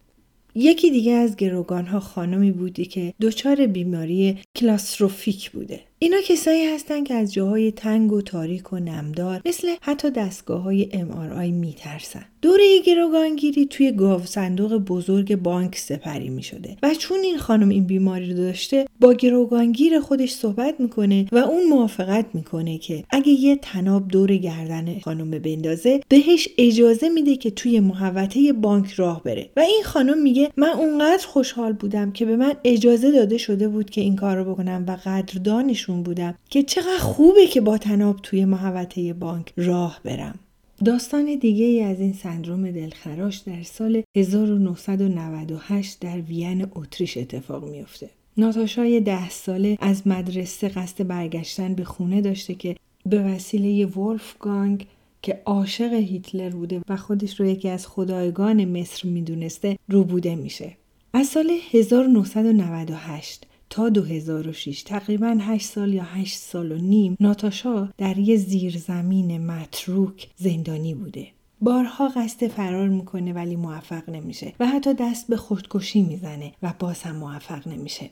یکی 0.56 0.92
دیگه 0.92 1.12
از 1.12 1.36
گروگان 1.36 2.00
خانمی 2.00 2.52
بودی 2.52 2.86
که 2.86 3.14
دچار 3.22 3.68
بیماری 3.68 4.38
کلاستروفیک 4.56 5.52
بوده. 5.52 5.80
اینا 6.04 6.18
کسایی 6.22 6.66
هستن 6.66 7.04
که 7.04 7.14
از 7.14 7.34
جاهای 7.34 7.72
تنگ 7.72 8.12
و 8.12 8.22
تاریک 8.22 8.74
و 8.74 8.80
نمدار 8.80 9.42
مثل 9.46 9.76
حتی 9.82 10.12
دستگاه 10.12 10.62
های 10.62 10.90
MRI 10.92 11.52
میترسن. 11.52 12.26
دوره 12.44 12.80
گروگانگیری 12.86 13.66
توی 13.66 13.92
گاو 13.92 14.26
صندوق 14.26 14.78
بزرگ 14.78 15.36
بانک 15.36 15.76
سپری 15.76 16.30
می 16.30 16.44
شده 16.44 16.78
و 16.84 16.94
چون 16.94 17.20
این 17.24 17.38
خانم 17.38 17.70
این 17.70 17.84
بیماری 17.84 18.30
رو 18.30 18.38
داشته 18.38 18.86
با 19.00 19.14
گروگانگیر 19.14 20.00
خودش 20.00 20.32
صحبت 20.32 20.80
می‌کنه 20.80 21.26
و 21.32 21.38
اون 21.38 21.68
موافقت 21.70 22.26
می‌کنه 22.34 22.78
که 22.78 23.04
اگه 23.10 23.30
یه 23.30 23.56
تناب 23.56 24.08
دور 24.08 24.36
گردن 24.36 25.00
خانم 25.00 25.32
بندازه 25.32 26.00
بهش 26.10 26.50
اجازه 26.58 27.10
میده 27.10 27.36
که 27.36 27.52
توی 27.52 27.80
محوطه 27.80 28.54
بانک 28.54 28.92
راه 28.92 29.24
بره 29.24 29.50
و 29.58 29.60
این 29.60 29.84
خانم 29.84 30.22
میگه 30.22 30.52
من 30.58 30.70
اونقدر 30.70 31.26
خوشحال 31.28 31.74
بودم 31.74 32.12
که 32.12 32.26
به 32.26 32.36
من 32.36 32.54
اجازه 32.64 33.12
داده 33.12 33.38
شده 33.38 33.68
بود 33.68 33.90
که 33.90 34.02
این 34.02 34.16
کار 34.16 34.38
رو 34.38 34.54
بکنم 34.54 34.86
و 34.88 34.98
قدردانشون 35.06 35.93
بودم 36.02 36.36
که 36.50 36.64
چقدر 36.64 37.00
خوبه 37.00 37.48
که 37.48 37.62
با 37.62 37.78
تناب 37.78 38.20
توی 38.24 38.46
محوطه 38.46 39.14
بانک 39.14 39.54
راه 39.58 40.00
برم. 40.04 40.40
داستان 40.86 41.36
دیگه 41.36 41.66
ای 41.66 41.82
از 41.82 42.00
این 42.00 42.14
سندروم 42.14 42.72
دلخراش 42.72 43.38
در 43.38 43.64
سال 43.64 44.04
1998 44.18 46.00
در 46.00 46.22
وین 46.22 46.68
اتریش 46.76 47.18
اتفاق 47.18 47.70
میافته. 47.70 48.10
ناتاشای 48.38 49.00
ده 49.00 49.30
ساله 49.30 49.78
از 49.82 50.08
مدرسه 50.08 50.70
قصد 50.70 51.08
برگشتن 51.08 51.74
به 51.74 51.84
خونه 51.84 52.22
داشته 52.22 52.56
که 52.56 52.76
به 53.06 53.24
وسیله 53.24 53.86
ولفگانگ 53.86 54.86
که 55.22 55.42
عاشق 55.46 55.94
هیتلر 55.94 56.50
بوده 56.50 56.82
و 56.90 56.98
خودش 56.98 57.40
رو 57.40 57.46
یکی 57.46 57.70
از 57.70 57.88
خدایگان 57.88 58.66
مصر 58.80 59.08
می‌دونسته 59.08 59.78
روبوده 59.90 60.36
میشه. 60.36 60.78
از 61.14 61.28
سال 61.28 61.52
1998 61.72 63.48
تا 63.74 63.90
2006 63.90 64.84
تقریبا 64.84 65.38
8 65.42 65.66
سال 65.66 65.94
یا 65.94 66.04
8 66.04 66.36
سال 66.36 66.72
و 66.72 66.78
نیم 66.78 67.18
ناتاشا 67.20 67.90
در 67.98 68.18
یه 68.18 68.38
زیرزمین 68.38 69.46
متروک 69.46 70.28
زندانی 70.36 70.94
بوده. 70.94 71.28
بارها 71.62 72.08
قصد 72.08 72.48
فرار 72.48 72.88
می‌کنه 72.88 73.34
ولی 73.34 73.56
موفق 73.56 74.10
نمیشه 74.10 74.54
و 74.60 74.68
حتی 74.68 74.94
دست 74.94 75.28
به 75.28 75.38
خودکشی 75.38 76.02
می‌زنه 76.02 76.52
و 76.64 76.74
باز 76.80 77.02
هم 77.02 77.16
موفق 77.16 77.68
نمیشه. 77.68 78.10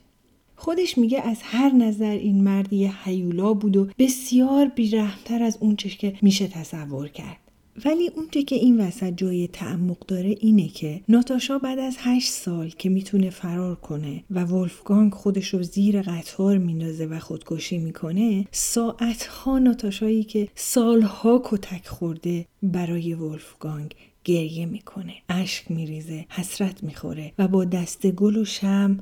خودش 0.55 0.97
میگه 0.97 1.21
از 1.21 1.37
هر 1.41 1.73
نظر 1.73 2.11
این 2.11 2.43
مرد 2.43 2.73
یه 2.73 3.03
حیولا 3.03 3.53
بود 3.53 3.77
و 3.77 3.87
بسیار 3.99 4.67
بیرحمتر 4.67 5.43
از 5.43 5.57
اون 5.61 5.75
که 5.75 6.13
میشه 6.21 6.47
تصور 6.47 7.07
کرد. 7.07 7.37
ولی 7.85 8.07
اونچه 8.15 8.43
که 8.43 8.55
این 8.55 8.81
وسط 8.81 9.13
جای 9.17 9.47
تعمق 9.47 10.05
داره 10.05 10.35
اینه 10.39 10.67
که 10.67 11.01
ناتاشا 11.09 11.57
بعد 11.57 11.79
از 11.79 11.95
هشت 11.99 12.31
سال 12.31 12.69
که 12.69 12.89
می‌تونه 12.89 13.29
فرار 13.29 13.75
کنه 13.75 14.23
و 14.31 14.43
ولفگانگ 14.43 15.13
خودش 15.13 15.53
رو 15.53 15.63
زیر 15.63 16.01
قطار 16.01 16.57
میندازه 16.57 17.05
و 17.05 17.19
خودکشی 17.19 17.77
می‌کنه 17.77 18.45
ساعتها 18.51 19.59
ناتاشایی 19.59 20.23
که 20.23 20.47
سالها 20.55 21.41
کتک 21.45 21.87
خورده 21.87 22.45
برای 22.63 23.13
ولفگانگ 23.13 23.95
گریه 24.23 24.65
می‌کنه. 24.65 25.13
اشک 25.29 25.71
میریزه 25.71 26.25
حسرت 26.29 26.83
می‌خوره 26.83 27.31
و 27.37 27.47
با 27.47 27.65
دست 27.65 28.11
گل 28.11 28.37
و 28.37 28.45
شم 28.45 28.97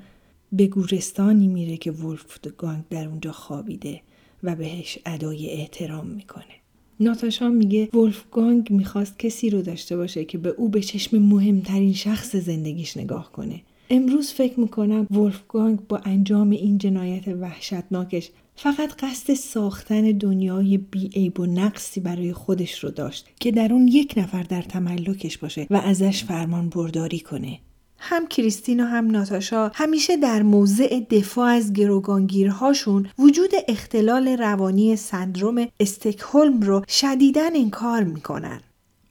به 0.51 0.67
گورستانی 0.67 1.47
میره 1.47 1.77
که 1.77 1.91
ولفگانگ 1.91 2.83
در 2.89 3.07
اونجا 3.07 3.31
خوابیده 3.31 4.01
و 4.43 4.55
بهش 4.55 4.99
ادای 5.05 5.49
احترام 5.49 6.07
می‌کنه. 6.07 6.58
ناتاشا 6.99 7.49
میگه 7.49 7.89
ولفگانگ 7.93 8.71
می‌خواست 8.71 9.19
کسی 9.19 9.49
رو 9.49 9.61
داشته 9.61 9.97
باشه 9.97 10.25
که 10.25 10.37
به 10.37 10.49
او 10.49 10.69
به 10.69 10.81
چشم 10.81 11.17
مهمترین 11.17 11.93
شخص 11.93 12.35
زندگیش 12.35 12.97
نگاه 12.97 13.31
کنه. 13.31 13.61
امروز 13.89 14.31
فکر 14.31 14.59
می‌کنم 14.59 15.07
ولفگانگ 15.11 15.79
با 15.87 15.97
انجام 15.97 16.49
این 16.49 16.77
جنایت 16.77 17.27
وحشتناکش 17.27 18.29
فقط 18.55 19.03
قصد 19.03 19.33
ساختن 19.33 20.01
دنیای 20.11 20.77
بیعیب 20.77 21.39
و 21.39 21.45
نقصی 21.45 21.99
برای 21.99 22.33
خودش 22.33 22.83
رو 22.83 22.89
داشت 22.89 23.27
که 23.39 23.51
در 23.51 23.73
اون 23.73 23.87
یک 23.87 24.13
نفر 24.17 24.43
در 24.43 24.61
تملکش 24.61 25.37
باشه 25.37 25.67
و 25.69 25.75
ازش 25.75 26.23
فرمان 26.23 26.69
برداری 26.69 27.19
کنه. 27.19 27.59
هم 27.99 28.27
کریستین 28.27 28.79
و 28.79 28.85
هم 28.85 29.11
ناتاشا 29.11 29.71
همیشه 29.75 30.17
در 30.17 30.41
موضع 30.41 30.99
دفاع 30.99 31.47
از 31.47 31.73
گروگانگیرهاشون 31.73 33.09
وجود 33.19 33.51
اختلال 33.67 34.27
روانی 34.27 34.95
سندروم 34.95 35.67
استکهلم 35.79 36.61
رو 36.61 36.83
شدیدن 36.87 37.55
انکار 37.55 38.03
می‌کنن. 38.03 38.61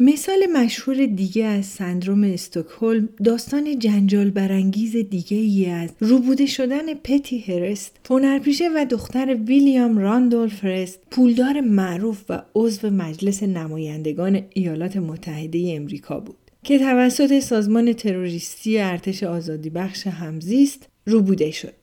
مثال 0.00 0.46
مشهور 0.52 1.06
دیگه 1.06 1.44
از 1.44 1.66
سندروم 1.66 2.24
استکهلم 2.24 3.08
داستان 3.24 3.78
جنجال 3.78 4.30
برانگیز 4.30 4.96
دیگه 4.96 5.36
ای 5.36 5.66
از 5.70 5.90
روبوده 6.00 6.46
شدن 6.46 6.94
پتی 6.94 7.38
هرست 7.38 7.96
هنرپیشه 8.10 8.68
و 8.76 8.84
دختر 8.90 9.34
ویلیام 9.34 9.98
راندولف 9.98 10.64
هرست 10.64 10.98
پولدار 11.10 11.60
معروف 11.60 12.24
و 12.28 12.42
عضو 12.54 12.90
مجلس 12.90 13.42
نمایندگان 13.42 14.42
ایالات 14.54 14.96
متحده 14.96 15.72
امریکا 15.76 16.20
بود 16.20 16.47
که 16.68 16.78
توسط 16.78 17.38
سازمان 17.38 17.92
تروریستی 17.92 18.78
ارتش 18.78 19.22
آزادی 19.22 19.70
بخش 19.70 20.06
همزیست 20.06 20.88
روبوده 21.06 21.50
شد. 21.50 21.74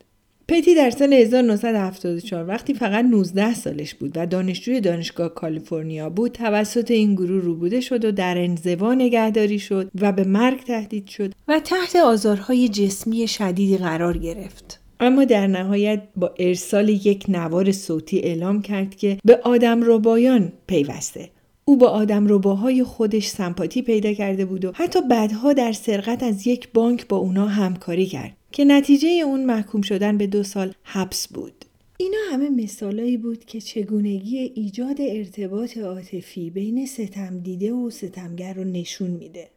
پتی 0.48 0.75
در 0.75 0.89
سال 0.89 1.13
1974 1.13 2.46
وقتی 2.46 2.74
فقط 2.74 3.06
19 3.06 3.54
سالش 3.54 3.96
بود 3.96 4.12
و 4.15 4.25
دانشجوی 4.25 4.82
دانشگاه 4.82 5.34
کالیفرنیا 5.34 6.10
بود 6.10 6.32
توسط 6.32 6.92
این 6.92 7.15
گروه 7.15 7.44
روبوده 7.44 7.82
شد 7.82 8.06
و 8.06 8.12
در 8.12 8.38
انزوا 8.38 8.94
نگهداری 8.94 9.60
شد 9.60 9.92
و 10.01 10.12
به 10.12 10.24
مرگ 10.24 10.63
تهدید 10.63 11.08
شد 11.08 11.34
و 11.48 11.60
تحت 11.60 11.96
آزارهای 11.96 12.70
جسمی 12.70 13.27
شدیدی 13.27 13.77
قرار 13.77 14.18
گرفت. 14.18 14.80
اما 15.00 15.25
در 15.25 15.48
نهایت 15.48 16.01
با 16.15 16.34
ارسال 16.39 16.89
یک 16.89 17.25
نوار 17.27 17.72
صوتی 17.72 18.20
اعلام 18.20 18.62
کرد 18.62 18.96
که 18.96 19.18
به 19.25 19.39
آدم 19.44 19.82
ربایان 19.84 20.51
پیوسته 20.68 21.30
او 21.67 21.77
با 21.77 21.88
آدم 21.88 22.27
روباهای 22.27 22.84
خودش 22.84 23.27
سمپاتی 23.27 23.81
پیدا 23.81 24.13
کرده 24.13 24.45
بود 24.45 24.65
و 24.65 24.72
حتی 24.75 25.01
بعدها 25.01 25.53
در 25.53 25.72
سرقت 25.72 26.24
از 26.24 26.48
یک 26.48 26.69
بانک 26.74 27.07
با 27.07 27.17
اونا 27.17 27.48
همکاری 27.48 28.05
کرد 28.05 28.38
که 28.51 28.65
نتیجه 28.65 29.07
اون 29.07 29.45
محکوم 29.45 29.81
شدن 29.81 30.17
به 30.17 30.27
دو 30.27 30.43
سال 30.43 30.74
حبس 30.84 31.27
بود. 31.27 31.65
اینا 31.98 32.17
همه 32.31 32.50
مثالایی 32.50 33.17
بود 33.17 33.45
که 33.45 33.62
چگونگی 33.62 34.38
ایجاد 34.38 34.98
ارتباط 35.00 35.77
عاطفی 35.77 36.50
بین 36.50 36.86
ستم 36.86 37.39
دیده 37.39 37.74
و 37.74 37.89
ستمگر 37.89 38.53
رو 38.53 38.63
نشون 38.63 39.10
میده. 39.10 39.50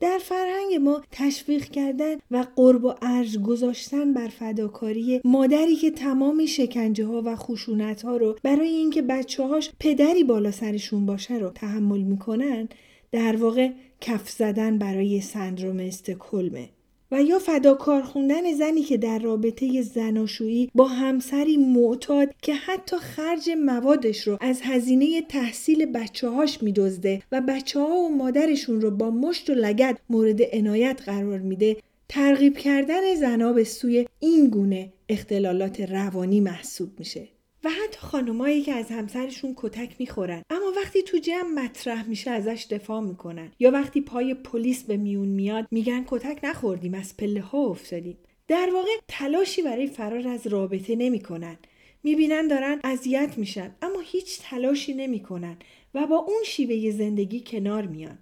در 0.00 0.18
فرهنگ 0.18 0.74
ما 0.74 1.02
تشویق 1.12 1.64
کردن 1.64 2.16
و 2.30 2.46
قرب 2.56 2.84
و 2.84 2.94
ارج 3.02 3.38
گذاشتن 3.38 4.12
بر 4.12 4.28
فداکاری 4.28 5.20
مادری 5.24 5.76
که 5.76 5.90
تمام 5.90 6.46
شکنجه 6.46 7.06
ها 7.06 7.22
و 7.24 7.36
خشونت 7.36 8.02
ها 8.02 8.16
رو 8.16 8.36
برای 8.42 8.68
اینکه 8.68 9.02
بچه 9.02 9.46
هاش 9.46 9.70
پدری 9.80 10.24
بالا 10.24 10.50
سرشون 10.50 11.06
باشه 11.06 11.34
رو 11.34 11.50
تحمل 11.50 12.00
می‌کنن 12.00 12.68
در 13.12 13.36
واقع 13.36 13.70
کف 14.00 14.30
زدن 14.30 14.78
برای 14.78 15.20
سندروم 15.20 15.78
استکهلمه. 15.80 16.68
و 17.12 17.22
یا 17.22 17.38
فداکار 17.38 18.02
خوندن 18.02 18.52
زنی 18.52 18.82
که 18.82 18.96
در 18.96 19.18
رابطه 19.18 19.82
زناشویی 19.82 20.70
با 20.74 20.88
همسری 20.88 21.56
معتاد 21.56 22.34
که 22.42 22.54
حتی 22.54 22.96
خرج 22.96 23.50
موادش 23.50 24.28
رو 24.28 24.38
از 24.40 24.60
هزینه 24.62 25.22
تحصیل 25.22 25.86
بچه 25.86 26.28
هاش 26.28 26.62
میدزده 26.62 27.22
و 27.32 27.40
بچه 27.40 27.80
ها 27.80 27.96
و 27.96 28.16
مادرشون 28.16 28.80
رو 28.80 28.90
با 28.90 29.10
مشت 29.10 29.50
و 29.50 29.54
لگت 29.54 29.98
مورد 30.10 30.40
عنایت 30.52 31.02
قرار 31.06 31.38
میده 31.38 31.76
ترغیب 32.08 32.58
کردن 32.58 33.14
زنها 33.14 33.52
به 33.52 33.64
سوی 33.64 34.06
این 34.20 34.48
گونه 34.48 34.92
اختلالات 35.08 35.80
روانی 35.80 36.40
محسوب 36.40 36.88
میشه. 36.98 37.28
و 37.64 37.70
حتی 37.70 37.98
خانمایی 37.98 38.62
که 38.62 38.72
از 38.72 38.90
همسرشون 38.90 39.54
کتک 39.56 39.96
می‌خورن. 39.98 40.42
اما 40.50 40.72
وقتی 40.76 41.02
تو 41.02 41.18
جمع 41.18 41.48
مطرح 41.64 42.08
میشه 42.08 42.30
ازش 42.30 42.66
دفاع 42.70 43.00
می‌کنن. 43.00 43.52
یا 43.58 43.70
وقتی 43.70 44.00
پای 44.00 44.34
پلیس 44.34 44.82
به 44.82 44.96
میون 44.96 45.28
میاد 45.28 45.66
میگن 45.70 46.04
کتک 46.06 46.38
نخوردیم 46.42 46.94
از 46.94 47.16
پله 47.16 47.40
ها 47.40 47.58
افتادیم. 47.58 48.18
در 48.48 48.70
واقع 48.74 48.90
تلاشی 49.08 49.62
برای 49.62 49.86
فرار 49.86 50.28
از 50.28 50.46
رابطه 50.46 50.96
نمی‌کنن. 50.96 51.56
می‌بینن 52.02 52.48
دارن 52.48 52.80
اذیت 52.84 53.38
میشن 53.38 53.74
اما 53.82 54.00
هیچ 54.00 54.40
تلاشی 54.42 54.94
نمی‌کنن 54.94 55.56
و 55.94 56.06
با 56.06 56.16
اون 56.16 56.42
شیوه 56.44 56.90
زندگی 56.90 57.40
کنار 57.46 57.86
میان. 57.86 58.18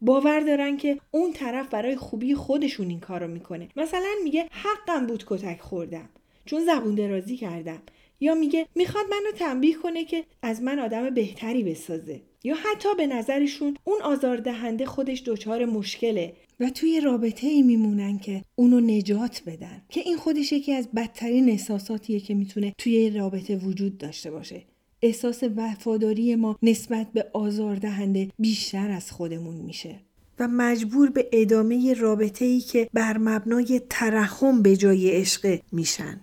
باور 0.00 0.40
دارن 0.40 0.76
که 0.76 0.98
اون 1.10 1.32
طرف 1.32 1.68
برای 1.68 1.96
خوبی 1.96 2.34
خودشون 2.34 2.88
این 2.88 3.00
کارو 3.00 3.28
می‌کنه. 3.28 3.68
مثلا 3.76 4.10
میگه 4.24 4.48
حقم 4.50 5.06
بود 5.06 5.24
کتک 5.26 5.60
خوردم. 5.60 6.08
چون 6.44 6.64
زبون 6.64 6.94
درازی 6.94 7.36
کردم. 7.36 7.82
یا 8.20 8.34
میگه 8.34 8.66
می‌خواد 8.74 9.04
منو 9.10 9.32
تنبیه 9.38 9.74
کنه 9.74 10.04
که 10.04 10.24
از 10.42 10.62
من 10.62 10.78
آدم 10.78 11.10
بهتری 11.10 11.62
بسازه. 11.62 12.20
یا 12.44 12.54
حتی 12.54 12.88
به 12.96 13.06
نظرشون 13.06 13.76
اون 13.84 14.02
آزاردهنده 14.02 14.86
خودش 14.86 15.22
دچار 15.26 15.64
مشکله 15.64 16.32
و 16.60 16.70
توی 16.70 17.00
رابطه 17.00 17.46
ای 17.46 17.62
میمونن 17.62 18.18
که 18.18 18.44
اونو 18.54 18.80
نجات 18.80 19.42
بدن 19.46 19.82
که 19.88 20.00
این 20.00 20.16
خودش 20.16 20.52
یکی 20.52 20.72
از 20.72 20.88
بدترین 20.96 21.48
احساساتیه 21.48 22.20
که 22.20 22.34
می‌تونه 22.34 22.74
توی 22.78 23.10
رابطه 23.10 23.56
وجود 23.56 23.98
داشته 23.98 24.30
باشه. 24.30 24.62
احساس 25.02 25.42
وفاداری 25.56 26.34
ما 26.34 26.58
نسبت 26.62 27.12
به 27.12 27.26
آزاردهنده 27.32 28.28
بیشتر 28.38 28.90
از 28.90 29.10
خودمون 29.10 29.56
میشه. 29.56 30.00
و 30.38 30.48
مجبور 30.48 31.10
به 31.10 31.28
ادامه 31.32 31.94
رابطه 31.94 32.44
ای 32.44 32.60
که 32.60 32.88
بر 32.92 33.18
مبنای 33.18 33.80
ترحم 33.90 34.62
به 34.62 34.76
جای 34.76 35.10
عشق 35.10 35.60
میشن. 35.72 36.20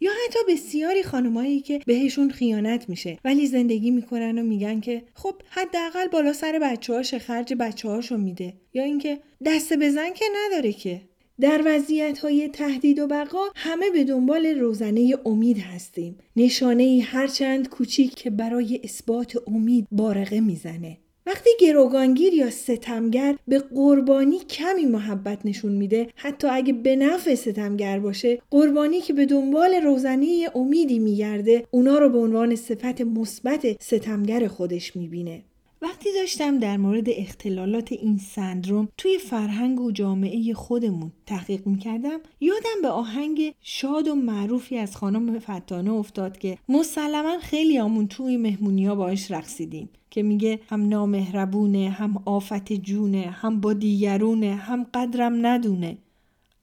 یا 0.00 0.10
حتی 0.24 0.38
بسیاری 0.48 1.02
خانمایی 1.02 1.60
که 1.60 1.80
بهشون 1.86 2.30
خیانت 2.30 2.88
میشه 2.88 3.18
ولی 3.24 3.46
زندگی 3.46 3.90
می‌کنن 3.90 4.38
و 4.38 4.42
میگن 4.42 4.80
که 4.80 5.02
خب 5.14 5.34
حداقل 5.50 6.08
بالا 6.08 6.32
سر 6.32 6.58
بچه 6.62 6.92
هاش 6.92 7.14
خرج 7.14 7.54
بچه 7.54 7.88
هاشو 7.88 8.16
میده. 8.16 8.54
یا 8.74 8.84
اینکه 8.84 9.20
دست 9.44 9.72
بزن 9.72 10.12
که 10.12 10.24
نداره 10.36 10.72
که. 10.72 11.00
در 11.40 11.62
وضعیت 11.64 12.18
های 12.18 12.48
تهدید 12.48 12.98
و 12.98 13.06
بقا 13.06 13.38
همه 13.54 13.90
به 13.90 14.04
دنبال 14.04 14.46
روزنه 14.46 15.14
امید 15.26 15.58
هستیم. 15.58 16.18
نشانه 16.36 16.82
ای 16.82 17.00
هرچند 17.00 17.68
کوچیک 17.68 18.14
که 18.14 18.30
برای 18.30 18.80
اثبات 18.84 19.36
امید 19.46 19.86
بارقه 19.92 20.40
می‌زنه. 20.40 20.98
وقتی 21.30 21.50
گروگانگیر 21.60 22.34
یا 22.34 22.50
ستمگر 22.50 23.36
به 23.48 23.58
قربانی 23.58 24.38
کمی 24.38 24.84
محبت 24.84 25.38
نشون 25.44 25.72
میده 25.72 26.08
حتی 26.16 26.48
اگه 26.48 26.72
به 26.72 26.96
نفع 26.96 27.34
ستمگر 27.34 27.98
باشه 27.98 28.42
قربانی 28.50 29.00
که 29.00 29.12
به 29.12 29.26
دنبال 29.26 29.74
روزنه 29.74 30.50
امیدی 30.54 30.98
میگرده 30.98 31.66
اونا 31.70 31.98
رو 31.98 32.08
به 32.08 32.18
عنوان 32.18 32.56
صفت 32.56 33.00
مثبت 33.00 33.82
ستمگر 33.82 34.48
خودش 34.48 34.96
می‌بینه. 34.96 35.42
وقتی 35.82 36.08
داشتم 36.12 36.58
در 36.58 36.76
مورد 36.76 37.04
اختلالات 37.08 37.92
این 37.92 38.18
سندروم 38.18 38.88
توی 38.96 39.18
فرهنگ 39.18 39.80
و 39.80 39.90
جامعه 39.90 40.54
خودمون 40.54 41.12
تحقیق 41.26 41.66
می‌کردم 41.66 42.18
یادم 42.40 42.82
به 42.82 42.88
آهنگ 42.88 43.54
شاد 43.60 44.08
و 44.08 44.14
معروفی 44.14 44.78
از 44.78 44.96
خانم 44.96 45.38
فتانه 45.38 45.92
افتاد 45.92 46.38
که 46.38 46.58
مسلما 46.68 47.38
خیلی 47.38 47.78
آمون 47.78 48.08
توی 48.08 48.36
مهمونی 48.36 48.86
ها 48.86 48.94
باش 48.94 49.30
رقصیدیم 49.30 49.88
که 50.10 50.22
میگه 50.22 50.60
هم 50.68 50.88
نامهربونه 50.88 51.90
هم 51.90 52.22
آفت 52.24 52.72
جونه 52.72 53.22
هم 53.22 53.60
با 53.60 53.72
دیگرونه 53.72 54.54
هم 54.54 54.86
قدرم 54.94 55.46
ندونه. 55.46 55.98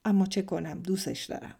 اما 0.04 0.26
چه 0.26 0.42
کنم؟ 0.42 0.80
دوستش 0.86 1.24
دارم. 1.24 1.54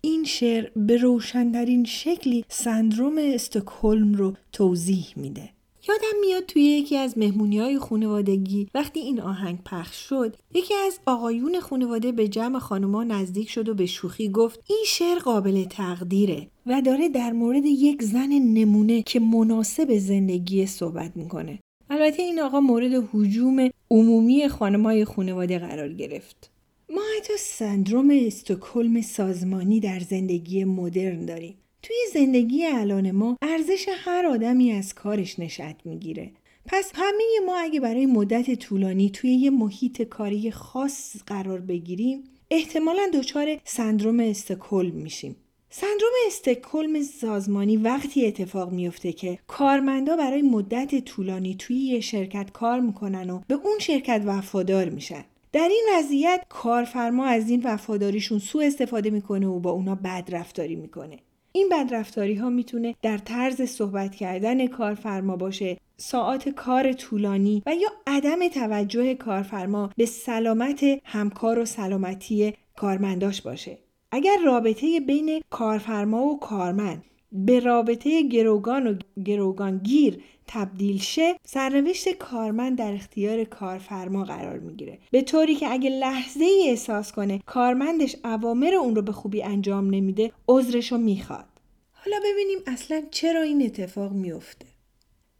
این 0.00 0.24
شعر 0.24 0.70
به 0.76 0.96
روشنترین 0.96 1.84
شکلی 1.84 2.44
سندروم 2.48 3.18
استکهلم 3.18 4.14
رو 4.14 4.36
توضیح 4.52 5.06
میده. 5.16 5.57
یادم 5.88 6.20
میاد 6.20 6.46
توی 6.46 6.62
یکی 6.62 6.96
از 6.96 7.18
مهمونی 7.18 7.58
های 7.58 7.78
خانوادگی 7.78 8.68
وقتی 8.74 9.00
این 9.00 9.20
آهنگ 9.20 9.58
پخش 9.64 9.96
شد 9.96 10.36
یکی 10.54 10.74
از 10.74 10.98
آقایون 11.06 11.60
خانواده 11.60 12.12
به 12.12 12.28
جمع 12.28 12.58
خانوما 12.58 13.04
نزدیک 13.04 13.50
شد 13.50 13.68
و 13.68 13.74
به 13.74 13.86
شوخی 13.86 14.28
گفت 14.28 14.60
این 14.68 14.84
شعر 14.86 15.18
قابل 15.18 15.64
تقدیره 15.64 16.48
و 16.66 16.82
داره 16.82 17.08
در 17.08 17.32
مورد 17.32 17.66
یک 17.66 18.02
زن 18.02 18.28
نمونه 18.28 19.02
که 19.02 19.20
مناسب 19.20 19.98
زندگی 19.98 20.66
صحبت 20.66 21.16
می‌کنه. 21.16 21.58
البته 21.90 22.22
این 22.22 22.40
آقا 22.40 22.60
مورد 22.60 23.08
حجوم 23.12 23.70
عمومی 23.90 24.48
خانمای 24.48 25.04
خانواده 25.04 25.58
قرار 25.58 25.92
گرفت. 25.92 26.50
ما 26.90 27.00
حتی 27.16 27.32
سندروم 27.38 28.10
استکهلم 28.10 29.00
سازمانی 29.00 29.80
در 29.80 30.00
زندگی 30.00 30.64
مدرن 30.64 31.24
داریم. 31.26 31.54
توی 31.82 31.96
زندگی 32.14 32.66
الان 32.66 33.10
ما 33.10 33.36
ارزش 33.42 33.88
هر 33.98 34.26
آدمی 34.26 34.72
از 34.72 34.94
کارش 34.94 35.38
نشأت 35.38 35.76
می‌گیره. 35.84 36.30
پس 36.66 36.92
همه 36.94 37.24
ما 37.46 37.56
اگه 37.56 37.80
برای 37.80 38.06
مدت 38.06 38.54
طولانی 38.54 39.10
توی 39.10 39.30
یه 39.30 39.50
محیط 39.50 40.02
کاری 40.02 40.50
خاص 40.50 41.16
قرار 41.26 41.60
بگیریم 41.60 42.24
احتمالا 42.50 43.10
دچار 43.14 43.56
سندروم 43.64 44.20
استکهلم 44.20 44.94
میشیم. 44.94 45.36
سندروم 45.70 46.12
استکهلم 46.26 47.02
سازمانی 47.02 47.76
وقتی 47.76 48.26
اتفاق 48.26 48.72
میفته 48.72 49.12
که 49.12 49.38
کارمندا 49.46 50.16
برای 50.16 50.42
مدت 50.42 51.04
طولانی 51.04 51.54
توی 51.54 51.76
یه 51.76 52.00
شرکت 52.00 52.50
کار 52.52 52.80
می‌کنن 52.80 53.30
و 53.30 53.40
به 53.48 53.54
اون 53.54 53.78
شرکت 53.80 54.22
وفادار 54.26 54.88
میشن. 54.88 55.24
در 55.52 55.68
این 55.68 55.84
وضعیت 55.94 56.44
کارفرما 56.48 57.26
از 57.26 57.50
این 57.50 57.62
وفاداریشون 57.64 58.38
سوء 58.38 58.66
استفاده 58.66 59.10
می‌کنه 59.10 59.46
و 59.46 59.60
با 59.60 59.70
اونا 59.70 59.94
بد 59.94 60.28
رفتاری 60.32 60.76
می‌کنه. 60.76 61.18
این 61.52 61.68
بدرفتاری 61.68 62.34
ها 62.34 62.50
می‌تونه 62.50 62.94
در 63.02 63.18
طرز 63.18 63.62
صحبت 63.62 64.14
کردن 64.14 64.66
کارفرما 64.66 65.36
باشه 65.36 65.78
ساعات 65.96 66.48
کار 66.48 66.92
طولانی 66.92 67.62
و 67.66 67.74
یا 67.74 67.88
عدم 68.06 68.48
توجه 68.48 69.14
کارفرما 69.14 69.90
به 69.96 70.06
سلامت 70.06 70.84
همکار 71.04 71.58
و 71.58 71.64
سلامتی 71.64 72.54
کارمنداش 72.76 73.42
باشه. 73.42 73.78
اگر 74.12 74.36
رابطه 74.46 75.00
بین 75.00 75.42
کارفرما 75.50 76.22
و 76.22 76.40
کارمند 76.40 77.04
به 77.32 77.60
رابطه 77.60 78.22
گروگان 78.22 78.86
و 78.86 78.94
گروگانگیر 79.24 80.22
تبدیل 80.46 80.98
شه 80.98 81.36
سرنوشت 81.44 82.08
کارمند 82.08 82.78
در 82.78 82.92
اختیار 82.92 83.44
کارفرما 83.44 84.24
قرار 84.24 84.58
می‌گیره. 84.58 84.98
به 85.10 85.22
طوری 85.22 85.54
که 85.54 85.72
اگه 85.72 85.90
لحظه 85.90 86.44
ای 86.44 86.68
احساس 86.68 87.12
کنه 87.12 87.40
کارمندش 87.46 88.16
اوامر 88.24 88.74
اون 88.74 88.96
رو 88.96 89.02
به 89.02 89.12
خوبی 89.12 89.42
انجام 89.42 89.94
نمیده 89.94 90.32
عذرش 90.48 90.92
رو 90.92 90.98
می‌خواد. 90.98 91.48
حالا 91.92 92.16
ببینیم 92.24 92.58
اصلا 92.66 93.02
چرا 93.10 93.42
این 93.42 93.62
اتفاق 93.62 94.12
میفته 94.12 94.66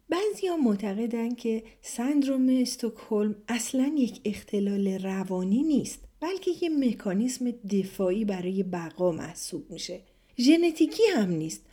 بعضی 0.09 0.47
ها 0.47 0.57
معتقدن 0.57 1.35
که 1.35 1.63
سندروم 1.81 2.49
استکهلم 2.49 3.35
اصلا 3.47 3.91
یک 3.97 4.21
اختلال 4.25 4.87
روانی 4.87 5.63
نیست 5.63 5.99
بلکه 6.19 6.51
یه 6.61 6.69
مکانیسم 6.69 7.51
دفاعی 7.51 8.25
برای 8.25 8.63
بقا 8.63 9.11
محسوب 9.11 9.71
میشه. 9.71 10.01
ژنتیکی 10.37 11.03
هم 11.15 11.29
نیست. 11.31 11.65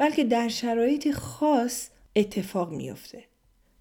بلکه 0.00 0.24
در 0.24 0.48
شرایط 0.48 1.10
خاص 1.10 1.88
اتفاق 2.16 2.72
میافته. 2.72 3.24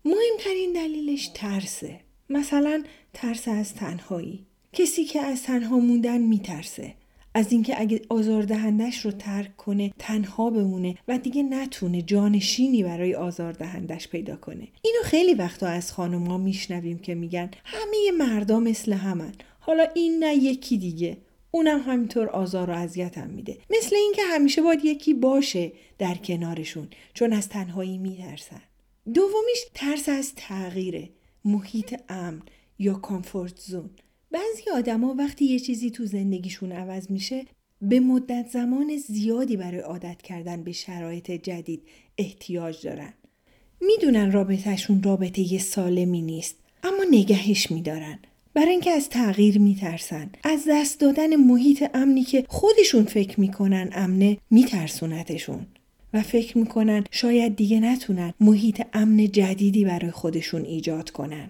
مهمترین 0.05 0.73
دلیلش 0.73 1.29
ترسه. 1.33 1.99
مثلا 2.29 2.83
ترس 3.13 3.47
از 3.47 3.73
تنهایی. 3.73 4.45
کسی 4.73 5.05
که 5.05 5.21
از 5.21 5.43
تنها 5.43 5.79
موندن 5.79 6.17
میترسه. 6.17 6.93
از 7.33 7.51
اینکه 7.51 7.81
اگه 7.81 8.01
آزاردهندش 8.09 9.05
رو 9.05 9.11
ترک 9.11 9.57
کنه 9.57 9.93
تنها 9.99 10.49
بمونه 10.49 10.95
و 11.07 11.17
دیگه 11.17 11.43
نتونه 11.43 12.01
جانشینی 12.01 12.83
برای 12.83 13.15
آزاردهندش 13.15 14.07
پیدا 14.07 14.35
کنه. 14.35 14.67
اینو 14.81 15.03
خیلی 15.03 15.33
وقتا 15.33 15.67
از 15.67 15.91
خانوما 15.91 16.37
میشنویم 16.37 16.99
که 16.99 17.15
میگن 17.15 17.51
همه 17.63 18.11
مردا 18.17 18.59
مثل 18.59 18.93
همن. 18.93 19.31
حالا 19.59 19.87
این 19.95 20.23
نه 20.23 20.35
یکی 20.35 20.77
دیگه. 20.77 21.17
اونم 21.51 21.79
همینطور 21.79 22.29
آزار 22.29 22.69
و 22.69 22.73
اذیتم 22.73 23.29
میده. 23.29 23.57
مثل 23.69 23.95
اینکه 23.95 24.21
همیشه 24.23 24.61
باید 24.61 24.85
یکی 24.85 25.13
باشه 25.13 25.71
در 25.97 26.15
کنارشون 26.15 26.87
چون 27.13 27.33
از 27.33 27.49
تنهایی 27.49 27.97
میترسن. 27.97 28.61
دومیش 29.13 29.65
ترس 29.73 30.09
از 30.09 30.33
تغییره. 30.35 31.09
محیط 31.45 32.01
امن 32.09 32.41
یا 32.79 32.93
کامفورت 32.93 33.59
زون. 33.59 33.89
بعضی 34.31 34.69
آدما 34.75 35.15
وقتی 35.17 35.45
یه 35.45 35.59
چیزی 35.59 35.91
تو 35.91 36.05
زندگیشون 36.05 36.71
عوض 36.71 37.11
میشه 37.11 37.45
به 37.81 37.99
مدت 37.99 38.49
زمان 38.49 38.97
زیادی 38.97 39.57
برای 39.57 39.79
عادت 39.79 40.21
کردن 40.21 40.63
به 40.63 40.71
شرایط 40.71 41.31
جدید 41.31 41.81
احتیاج 42.17 42.87
دارن. 42.87 43.13
می‌دونن 43.81 44.31
رابطهشون 44.31 45.03
رابطه 45.03 45.53
یه 45.53 45.59
سالمی 45.59 46.21
نیست 46.21 46.55
اما 46.83 47.03
نگهش 47.11 47.71
میدارن. 47.71 48.19
برای 48.53 48.71
اینکه 48.71 48.91
از 48.91 49.09
تغییر 49.09 49.59
میترسن. 49.59 50.29
از 50.43 50.63
دست 50.69 50.99
دادن 50.99 51.35
محیط 51.35 51.89
امنی 51.93 52.23
که 52.23 52.45
خودشون 52.47 53.03
فکر 53.03 53.39
می‌کنن 53.39 53.89
امنه 53.93 54.37
میترسونتشون. 54.51 55.65
و 56.13 56.21
فکر 56.21 56.57
می‌کنن 56.57 57.03
شاید 57.11 57.55
دیگه 57.55 57.79
نتونن 57.79 58.33
محیط 58.39 58.81
امن 58.93 59.31
جدیدی 59.31 59.85
برای 59.85 60.11
خودشون 60.11 60.65
ایجاد 60.65 61.09
کنن. 61.09 61.49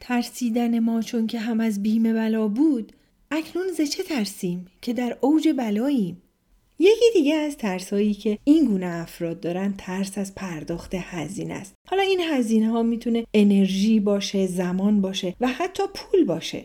ترسیدن 0.00 0.78
ما 0.78 1.02
چون 1.02 1.26
که 1.26 1.38
هم 1.38 1.60
از 1.60 1.82
بیم 1.82 2.02
بلا 2.02 2.48
بود 2.48 2.92
اکنون 3.30 3.72
ز 3.78 3.80
چه 3.80 4.02
ترسیم 4.02 4.66
که 4.82 4.92
در 4.92 5.16
اوج 5.20 5.48
بلاییم؟ 5.48 6.22
یکی 6.82 7.04
دیگه 7.14 7.34
از 7.34 7.56
ترسایی 7.56 8.14
که 8.14 8.38
این 8.44 8.64
گونه 8.64 8.86
افراد 8.86 9.40
دارن 9.40 9.74
ترس 9.78 10.18
از 10.18 10.34
پرداخت 10.34 10.94
هزینه 10.94 11.54
است. 11.54 11.74
حالا 11.88 12.02
این 12.02 12.20
هزینه 12.20 12.70
ها 12.70 12.82
می‌تونه 12.82 13.26
انرژی 13.34 14.00
باشه 14.00 14.46
زمان 14.46 15.00
باشه 15.00 15.34
و 15.40 15.46
حتی 15.46 15.82
پول 15.94 16.24
باشه. 16.24 16.64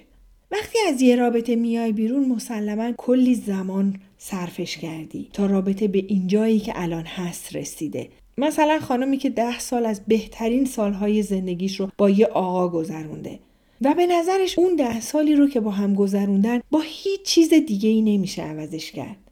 وقتی 0.52 0.78
از 0.88 1.02
یه 1.02 1.16
رابطه 1.16 1.56
میای 1.56 1.92
بیرون 1.92 2.30
مسلما 2.30 2.92
کلی 2.98 3.36
زمان 3.36 3.96
صرفش 4.18 4.78
کردی 4.78 5.30
تا 5.34 5.46
رابطه 5.46 5.88
به 5.88 6.06
اینجایی 6.08 6.60
که 6.60 6.74
الان 6.76 7.06
هست 7.06 7.56
رسیده. 7.56 8.10
مثلا 8.38 8.80
خانمی 8.80 9.18
که 9.18 9.30
ده 9.30 9.60
سال 9.60 9.86
از 9.86 10.02
بهترین 10.08 10.66
سالهای 10.66 11.22
زندگیش 11.22 11.80
رو 11.80 11.90
با 11.98 12.10
یه 12.10 12.26
آقا 12.26 12.68
گذرونده 12.68 13.40
و 13.82 13.94
به 13.94 14.06
نظرش 14.08 14.60
اون 14.60 14.76
ده 14.76 15.02
سالی 15.02 15.36
رو 15.36 15.50
که 15.50 15.60
با 15.60 15.72
هم 15.72 15.94
گذروندن 15.94 16.62
با 16.72 16.82
هیچ 16.86 17.22
چیز 17.24 17.54
دیگه 17.54 17.90
ای 17.90 18.02
نمیشه 18.02 18.42
عوضش 18.42 18.92
کرد. 18.92 19.25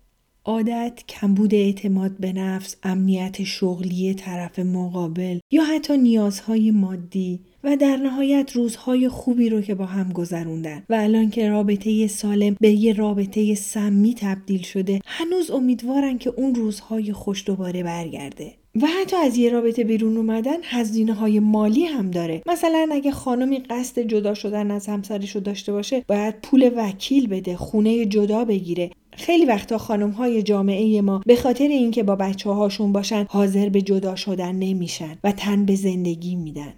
عادت، 0.45 1.03
کمبود 1.07 1.55
اعتماد 1.55 2.11
به 2.19 2.33
نفس، 2.33 2.75
امنیت 2.83 3.43
شغلی 3.43 4.13
طرف 4.13 4.59
مقابل 4.59 5.39
یا 5.51 5.63
حتی 5.63 5.97
نیازهای 5.97 6.71
مادی 6.71 7.39
و 7.63 7.77
در 7.77 7.97
نهایت 7.97 8.51
روزهای 8.51 9.09
خوبی 9.09 9.49
رو 9.49 9.61
که 9.61 9.75
با 9.75 9.85
هم 9.85 10.11
گذروندن. 10.11 10.83
و 10.89 10.93
الان 10.93 11.29
که 11.29 11.49
رابطه 11.49 12.07
سالم 12.07 12.55
به 12.61 12.69
یه 12.69 12.93
رابطه 12.93 13.55
سمی 13.55 14.13
تبدیل 14.13 14.61
شده 14.61 14.99
هنوز 15.05 15.51
امیدوارن 15.51 16.17
که 16.17 16.33
اون 16.37 16.55
روزهای 16.55 17.13
خوش 17.13 17.43
دوباره 17.47 17.83
برگرده. 17.83 18.53
و 18.81 18.87
حتی 18.87 19.15
از 19.15 19.37
یه 19.37 19.49
رابطه 19.49 19.83
بیرون 19.83 20.17
اومدن 20.17 20.57
هزینه 20.63 21.13
های 21.13 21.39
مالی 21.39 21.85
هم 21.85 22.11
داره. 22.11 22.41
مثلا 22.45 22.89
اگه 22.91 23.11
خانمی 23.11 23.59
قصد 23.59 23.99
جدا 23.99 24.33
شدن 24.33 24.71
از 24.71 24.87
همسرش 24.87 25.35
رو 25.35 25.41
داشته 25.41 25.71
باشه 25.71 26.03
باید 26.07 26.35
پول 26.41 26.71
وکیل 26.75 27.27
بده 27.27 27.55
خونه 27.55 28.05
جدا 28.05 28.45
بگیره. 28.45 28.91
خیلی 29.17 29.45
وقتا 29.45 29.77
خانم 29.77 30.09
های 30.09 30.43
جامعه 30.43 31.01
ما 31.01 31.21
به 31.25 31.35
خاطر 31.35 31.67
اینکه 31.67 32.03
با 32.03 32.15
بچه 32.15 32.49
هاشون 32.49 32.91
باشن 32.91 33.25
حاضر 33.29 33.69
به 33.69 33.81
جدا 33.81 34.15
شدن 34.15 34.55
نمیشن 34.55 35.17
و 35.23 35.31
تن 35.31 35.65
به 35.65 35.75
زندگی 35.75 36.35
میدن. 36.35 36.73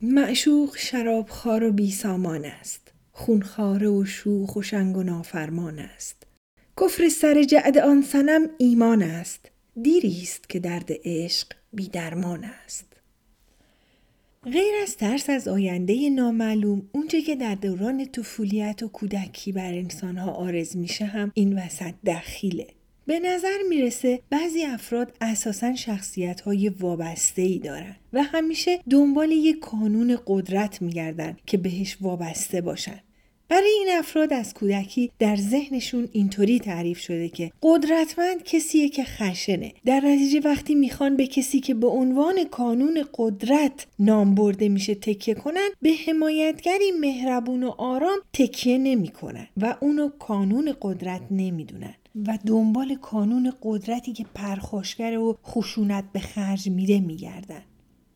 معشوق 0.00 0.76
شرابخوار 0.76 1.64
و 1.64 1.72
بیسامان 1.72 2.44
است. 2.44 2.92
خونخواره 3.12 3.88
و 3.88 4.04
شوخ 4.04 4.56
و 4.56 4.62
شنگ 4.62 4.96
و 4.96 5.02
نافرمان 5.02 5.78
است. 5.78 6.26
کفر 6.80 7.08
سر 7.08 7.42
جعد 7.42 7.78
آن 7.78 8.02
سنم 8.02 8.46
ایمان 8.58 9.02
است. 9.02 9.50
دیری 9.82 10.20
است 10.22 10.48
که 10.48 10.58
درد 10.58 10.90
عشق 11.04 11.46
بیدرمان 11.72 12.44
است. 12.64 12.89
غیر 14.44 14.74
از 14.82 14.96
ترس 14.96 15.30
از 15.30 15.48
آینده 15.48 16.10
نامعلوم 16.10 16.82
اونچه 16.92 17.22
که 17.22 17.36
در 17.36 17.54
دوران 17.54 18.04
طفولیت 18.04 18.82
و 18.82 18.88
کودکی 18.88 19.52
بر 19.52 19.72
انسانها 19.72 20.30
آرز 20.30 20.76
میشه 20.76 21.04
هم 21.04 21.32
این 21.34 21.58
وسط 21.58 21.94
دخیله 22.06 22.66
به 23.06 23.18
نظر 23.18 23.56
می‌رسه 23.68 24.20
بعضی 24.30 24.64
افراد 24.64 25.12
اساسا 25.20 25.74
شخصیت 25.74 26.40
های 26.40 26.68
وابسته 26.68 27.42
ای 27.42 27.58
دارن 27.58 27.96
و 28.12 28.22
همیشه 28.22 28.78
دنبال 28.90 29.30
یک 29.30 29.58
کانون 29.58 30.18
قدرت 30.26 30.82
میگردن 30.82 31.36
که 31.46 31.56
بهش 31.56 31.96
وابسته 32.00 32.60
باشن. 32.60 33.00
برای 33.50 33.70
این 33.78 33.88
افراد 33.98 34.32
از 34.32 34.54
کودکی 34.54 35.10
در 35.18 35.36
ذهنشون 35.36 36.08
اینطوری 36.12 36.58
تعریف 36.58 36.98
شده 36.98 37.28
که 37.28 37.52
قدرتمند 37.62 38.42
کسیه 38.44 38.88
که 38.88 39.04
خشنه. 39.04 39.72
در 39.84 40.00
نتیجه 40.00 40.40
وقتی 40.44 40.74
می‌خوان 40.74 41.16
به 41.16 41.26
کسی 41.26 41.60
که 41.60 41.74
به 41.74 41.86
عنوان 41.86 42.44
کانون 42.44 43.04
قدرت 43.14 43.86
نام 43.98 44.34
برده 44.34 44.68
میشه 44.68 44.94
تکیه 44.94 45.34
کنن 45.34 45.68
به 45.82 45.90
حمایتگری 46.06 46.90
مهربون 47.00 47.62
و 47.62 47.70
آرام 47.78 48.18
تکیه 48.32 48.78
نمی‌کنن 48.78 49.46
و 49.56 49.76
اونو 49.80 50.08
کانون 50.08 50.74
قدرت 50.82 51.22
نمی‌دونن. 51.30 51.94
و 52.26 52.38
دنبال 52.46 52.94
کانون 52.94 53.52
قدرتی 53.62 54.12
که 54.12 54.26
پرخاشگر 54.34 55.18
و 55.18 55.38
خشونت 55.46 56.04
به 56.12 56.20
خرج 56.20 56.68
میده 56.68 57.00
میگردن. 57.00 57.62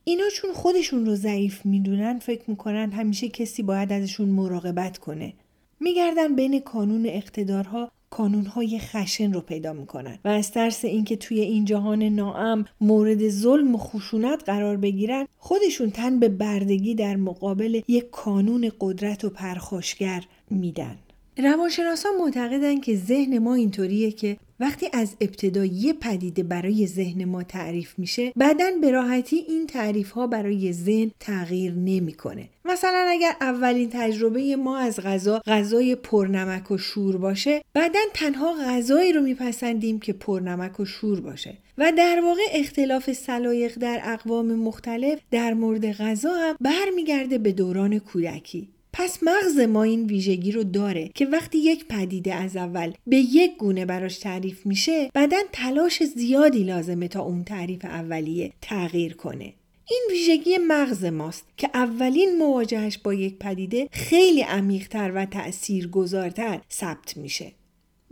اینا 0.05 0.25
چون 0.35 0.53
خودشون 0.53 1.07
رو 1.07 1.15
ضعیف 1.15 1.67
می‌دونن 1.67 2.19
فکر 2.19 2.43
می‌کنن 2.51 2.91
همیشه 2.91 3.29
کسی 3.29 3.63
باید 3.63 3.93
ازشون 3.93 4.29
مراقبت 4.29 4.99
کنه. 4.99 5.33
میگردن 5.81 6.37
بین 6.37 6.61
کانون 6.61 7.07
اقتدارها 7.07 7.91
کانونهای 8.11 8.79
خشن 8.79 9.33
رو 9.33 9.41
پیدا 9.41 9.73
می‌کنن 9.73 10.19
و 10.25 10.29
از 10.29 10.51
ترس 10.51 10.85
اینکه 10.85 11.17
توی 11.17 11.41
این 11.41 11.65
جهان 11.65 12.03
ناام 12.03 12.65
مورد 12.81 13.29
ظلم 13.29 13.75
و 13.75 13.79
خشونت 13.79 14.43
قرار 14.47 14.77
بگیرن 14.77 15.27
خودشون 15.39 15.91
تن 15.91 16.21
به 16.21 16.29
بردگی 16.29 16.95
در 16.95 17.17
مقابل 17.17 17.81
یک 17.89 18.11
کانون 18.11 18.73
قدرت 18.81 19.25
و 19.25 19.31
پرخاشگر 19.31 20.25
میدن. 20.51 20.99
روانشناسان 21.39 22.13
معتقدند 22.21 22.83
که 22.83 22.97
ذهن 22.97 23.39
ما 23.39 23.55
اینطوریه 23.55 24.11
که 24.11 24.37
وقتی 24.61 24.89
از 24.93 25.17
ابتدا 25.21 25.65
یه 25.65 25.93
پدیده 25.93 26.43
برای 26.43 26.87
ذهن 26.87 27.25
ما 27.25 27.43
تعریف 27.43 27.99
میشه 27.99 28.33
بعدا 28.37 28.71
به 28.81 28.91
راحتی 28.91 29.37
این 29.37 29.67
تعریف 29.67 30.11
ها 30.11 30.27
برای 30.27 30.73
ذهن 30.73 31.11
تغییر 31.21 31.73
نمی‌کنه. 31.73 32.49
مثلا 32.65 33.07
اگر 33.09 33.33
اولین 33.41 33.91
تجربه 33.93 34.57
ما 34.57 34.79
از 34.79 35.01
غذا 35.01 35.43
غذای 35.47 35.95
پرنمک 35.95 36.71
و 36.71 36.79
شور 36.79 37.17
باشه 37.17 37.63
بعدا 37.75 38.01
تنها 38.15 38.55
غذایی 38.67 39.13
رو 39.13 39.21
میپسندیم 39.21 40.01
که 40.01 40.13
پرنمک 40.13 40.81
و 40.81 40.85
شور 40.85 41.21
باشه. 41.21 41.59
و 41.79 41.93
در 41.99 42.21
واقع 42.25 42.43
اختلاف 42.53 43.13
سلایق 43.13 43.79
در 43.79 44.01
اقوام 44.05 44.47
مختلف 44.55 45.19
در 45.31 45.55
مورد 45.55 45.93
غذا 45.93 46.35
هم 46.35 46.57
برمیگرده 46.61 47.39
به 47.39 47.53
دوران 47.53 47.99
کودکی. 47.99 48.69
پس 48.97 49.19
مغز 49.23 49.59
ما 49.59 49.83
این 49.83 50.07
ویژگی 50.07 50.53
رو 50.53 50.65
داره 50.65 51.11
که 51.15 51.27
وقتی 51.27 51.59
یک 51.59 51.89
پدیده 51.89 52.35
از 52.35 52.57
اول 52.57 52.93
به 53.07 53.17
یک 53.17 53.57
گونه 53.57 53.85
براش 53.85 54.19
تعریف 54.19 54.67
میشه 54.67 55.11
بعدا 55.15 55.37
تلاش 55.53 56.05
زیادی 56.05 56.65
لازمه 56.65 57.09
تا 57.09 57.23
اون 57.23 57.45
تعریف 57.45 57.85
اولیه 57.85 58.53
تغییر 58.61 59.15
کنه. 59.15 59.55
این 59.91 60.03
ویژگی 60.11 60.59
مغز 60.59 61.05
ماست 61.05 61.45
که 61.57 61.71
اولین 61.75 62.39
مواجهش 62.39 62.99
با 62.99 63.15
یک 63.15 63.39
پدیده 63.39 63.89
خیلی 63.93 64.41
عمیقتر 64.41 65.13
و 65.15 65.27
تأثیرگذارتر 65.27 66.61
ثبت 66.73 67.17
میشه. 67.17 67.53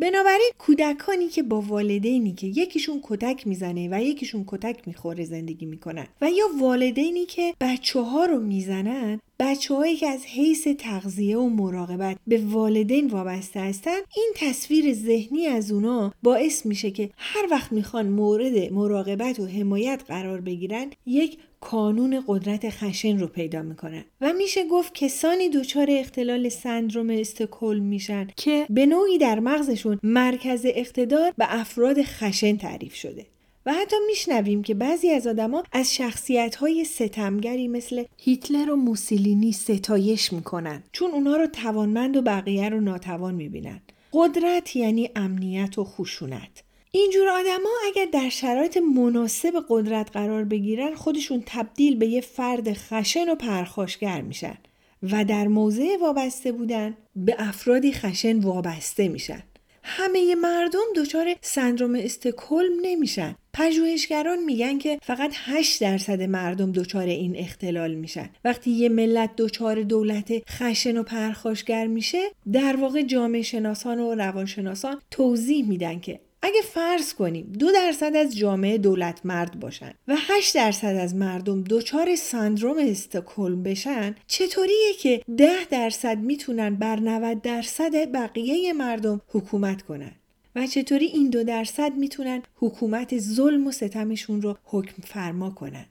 بنابراین 0.02 0.50
کودکانی 0.58 1.28
که 1.28 1.42
با 1.42 1.60
والدینی 1.60 2.32
که 2.32 2.46
یکیشون 2.46 3.00
کتک 3.02 3.46
می‌زنه 3.46 3.88
و 3.92 4.02
یکیشون 4.02 4.44
کتک 4.46 4.88
می‌خوره 4.88 5.24
زندگی 5.24 5.66
می‌کنن 5.66 6.06
و 6.20 6.30
یا 6.30 6.44
والدینی 6.60 7.26
که 7.26 7.54
بچه 7.60 8.00
ها 8.00 8.24
رو 8.24 8.40
می‌زنن 8.40 9.20
بچه 9.40 9.74
هایی 9.74 9.96
که 9.96 10.08
از 10.08 10.24
حیث 10.24 10.68
تغذیه 10.78 11.38
و 11.38 11.48
مراقبت 11.48 12.16
به 12.26 12.42
والدین 12.44 13.06
وابسته 13.06 13.60
هستن 13.60 13.98
این 14.16 14.32
تصویر 14.36 14.94
ذهنی 14.94 15.46
از 15.46 15.72
اونا 15.72 16.14
باعث 16.22 16.66
میشه 16.66 16.90
که 16.90 17.10
هر 17.16 17.48
وقت 17.50 17.72
می‌خوان 17.72 18.08
مورد 18.08 18.72
مراقبت 18.72 19.40
و 19.40 19.46
حمایت 19.46 20.02
قرار 20.08 20.40
بگیرن 20.40 20.90
یک 21.06 21.38
کانون 21.62 22.24
قدرت 22.26 22.70
خشن 22.70 23.18
رو 23.18 23.26
پیدا 23.26 23.62
می‌کنن 23.62 24.04
و 24.20 24.32
میشه 24.32 24.68
گفت 24.68 24.94
کسانی 24.94 25.48
دچار 25.48 25.86
اختلال 25.90 26.48
سندروم 26.48 27.10
استکهلم 27.10 27.84
میشن 27.84 28.28
که 28.36 28.66
به 28.70 28.86
نوعی 28.86 29.18
در 29.18 29.40
مغزشون 29.40 29.98
مرکز 30.02 30.66
اقتدار 30.68 31.32
به 31.38 31.60
افراد 31.60 32.02
خشن 32.02 32.56
تعریف 32.56 32.94
شده. 32.94 33.26
و 33.66 33.72
حتی 33.72 33.96
میشنویم 34.06 34.62
که 34.62 34.74
بعضی 34.74 35.10
از 35.10 35.26
آدما 35.26 35.62
از 35.72 35.94
شخصیت 35.94 36.54
های 36.54 36.84
ستمگری 36.84 37.68
مثل 37.68 38.04
هیتلر 38.18 38.70
و 38.70 38.76
موسولینی 38.76 39.52
ستایش 39.52 40.32
می‌کنن 40.32 40.82
چون 40.92 41.10
اونا 41.10 41.36
رو 41.36 41.46
توانمند 41.46 42.16
و 42.16 42.22
بقیه 42.22 42.68
رو 42.68 42.80
ناتوان 42.80 43.34
می‌بینن. 43.34 43.80
قدرت 44.12 44.76
یعنی 44.76 45.10
امنیت 45.16 45.78
و 45.78 45.84
خشونت. 45.84 46.62
اینجور 46.94 47.28
آدما 47.28 47.70
اگر 47.86 48.04
در 48.12 48.28
شرایط 48.28 48.76
مناسب 48.76 49.64
قدرت 49.68 50.10
قرار 50.12 50.44
بگیرن 50.44 50.94
خودشون 50.94 51.42
تبدیل 51.46 51.96
به 51.96 52.06
یه 52.06 52.20
فرد 52.20 52.72
خشن 52.72 53.28
و 53.28 53.34
پرخاشگر 53.34 54.20
میشن 54.20 54.58
و 55.02 55.24
در 55.24 55.48
موضع 55.48 55.96
وابسته 56.00 56.52
بودن 56.52 56.96
به 57.16 57.36
افرادی 57.38 57.92
خشن 57.92 58.40
وابسته 58.40 59.08
میشن. 59.08 59.42
همه 59.82 60.34
مردم 60.34 60.84
دچار 60.96 61.34
سندروم 61.40 61.94
استکهلم 61.94 62.72
نمیشن. 62.82 63.34
پژوهشگران 63.52 64.44
میگن 64.44 64.78
که 64.78 64.98
فقط 65.02 65.32
8 65.34 65.80
درصد 65.80 66.22
مردم 66.22 66.72
دچار 66.72 67.06
این 67.06 67.36
اختلال 67.36 67.94
میشن. 67.94 68.30
وقتی 68.44 68.70
یه 68.70 68.88
ملت 68.88 69.30
دچار 69.36 69.82
دولت 69.82 70.50
خشن 70.50 70.96
و 70.96 71.02
پرخاشگر 71.02 71.86
میشه 71.86 72.22
در 72.52 72.76
واقع 72.76 73.02
جامعه 73.02 73.42
شناسان 73.42 74.00
و 74.00 74.14
روانشناسان 74.14 75.00
توضیح 75.10 75.68
میدن 75.68 76.00
که 76.00 76.20
اگه 76.42 76.62
فرض 76.62 77.14
کنیم 77.14 77.52
دو 77.58 77.72
درصد 77.72 78.16
از 78.16 78.36
جامعه 78.36 78.78
دولت 78.78 79.20
مرد 79.24 79.60
باشن 79.60 79.92
و 80.08 80.16
8 80.18 80.54
درصد 80.54 80.96
از 81.00 81.14
مردم 81.14 81.64
دچار 81.70 82.16
سندروم 82.16 82.78
استکهلم 82.78 83.62
بشن 83.62 84.14
چطوریه 84.26 84.92
که 85.00 85.22
10 85.36 85.64
درصد 85.70 86.18
می‌تونن 86.18 86.74
بر 86.74 87.00
90 87.00 87.42
درصد 87.42 88.12
بقیه 88.12 88.72
مردم 88.72 89.20
حکومت 89.28 89.82
کنن؟ 89.82 90.12
و 90.56 90.66
چطوری 90.66 91.06
این 91.06 91.30
دو 91.30 91.44
درصد 91.44 91.96
می‌تونن 91.96 92.42
حکومت 92.56 93.18
ظلم 93.18 93.66
و 93.66 93.72
ستمشون 93.72 94.42
رو 94.42 94.56
حکم 94.64 95.02
فرما 95.02 95.50
کنن؟ 95.50 95.86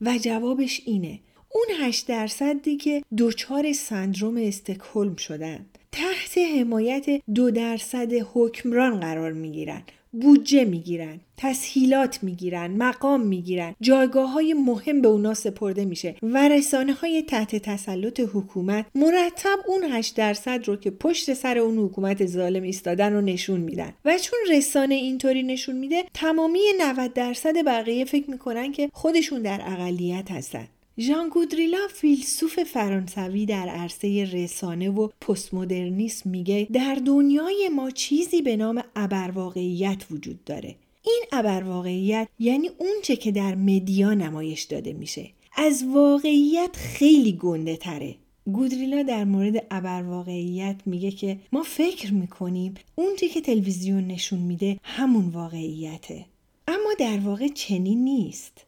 و 0.00 0.18
جوابش 0.18 0.80
اینه 0.84 1.20
اون 1.54 1.66
8 1.86 2.06
درصدی 2.06 2.76
که 2.76 3.02
دچار 3.18 3.72
سندروم 3.72 4.36
استکهلم 4.36 5.16
شدن 5.16 5.66
تحت 5.92 6.38
حمایت 6.38 7.06
دو 7.34 7.50
درصد 7.50 8.12
حکمران 8.12 9.00
قرار 9.00 9.32
می‌گیرن. 9.32 9.82
بودجه 10.20 10.64
می‌گیرن 10.64 11.20
تسهیلات 11.36 12.22
می‌گیرن 12.22 12.70
مقام 12.76 13.20
می‌گیرن 13.20 13.74
جایگاه 13.80 14.32
های 14.32 14.54
مهم 14.54 15.02
به 15.02 15.08
اونا 15.08 15.34
سپرده 15.34 15.84
میشه 15.84 16.14
و 16.22 16.48
رسانه 16.48 16.92
های 16.92 17.22
تحت 17.22 17.56
تسلط 17.56 18.20
حکومت 18.20 18.86
مرتب 18.94 19.58
اون 19.66 19.84
8 19.84 20.16
درصد 20.16 20.68
رو 20.68 20.76
که 20.76 20.90
پشت 20.90 21.34
سر 21.34 21.58
اون 21.58 21.78
حکومت 21.78 22.26
ظالم 22.26 22.62
ایستادن 22.62 23.12
رو 23.12 23.20
نشون 23.20 23.60
میدن. 23.60 23.92
و 24.04 24.18
چون 24.18 24.38
رسانه 24.50 24.94
اینطوری 24.94 25.42
نشون 25.42 25.76
میده 25.76 26.04
تمامی 26.14 26.60
90 26.80 27.12
درصد 27.12 27.64
بقیه 27.66 28.04
فکر 28.04 28.30
می‌کنن 28.30 28.72
که 28.72 28.90
خودشون 28.92 29.42
در 29.42 29.60
اقلیت 29.66 30.30
هستن. 30.30 30.68
ژان 31.00 31.28
گودریلا 31.28 31.78
فیلسوف 31.94 32.62
فرانسوی 32.62 33.46
در 33.46 33.68
عرصه 33.68 34.24
رسانه 34.32 34.90
و 34.90 35.08
پست 35.20 35.54
مدرنیسم 35.54 36.30
میگه 36.30 36.68
در 36.72 36.94
دنیای 36.94 37.68
ما 37.68 37.90
چیزی 37.90 38.42
به 38.42 38.56
نام 38.56 38.82
ابرواقعیت 38.96 40.06
وجود 40.10 40.44
داره. 40.44 40.74
این 41.02 41.24
ابرواقعیت 41.32 42.28
یعنی 42.38 42.70
اونچه 42.78 43.16
که 43.16 43.32
در 43.32 43.54
مدیا 43.54 44.14
نمایش 44.14 44.62
داده 44.62 44.92
میشه. 44.92 45.30
از 45.56 45.84
واقعیت 45.94 46.76
خیلی 46.76 47.32
گنده 47.32 47.76
تره. 47.76 48.14
گودریلا 48.52 49.02
در 49.02 49.24
مورد 49.24 49.66
ابرواقعیت 49.70 50.76
میگه 50.86 51.10
که 51.10 51.38
ما 51.52 51.62
فکر 51.62 52.12
می‌کنیم 52.12 52.74
اونچه 52.94 53.28
که 53.28 53.40
تلویزیون 53.40 54.06
نشون 54.06 54.38
میده 54.38 54.78
همون 54.82 55.28
واقعیته. 55.28 56.24
اما 56.68 56.90
در 56.98 57.18
واقع 57.18 57.48
چنین 57.48 58.04
نیست. 58.04 58.66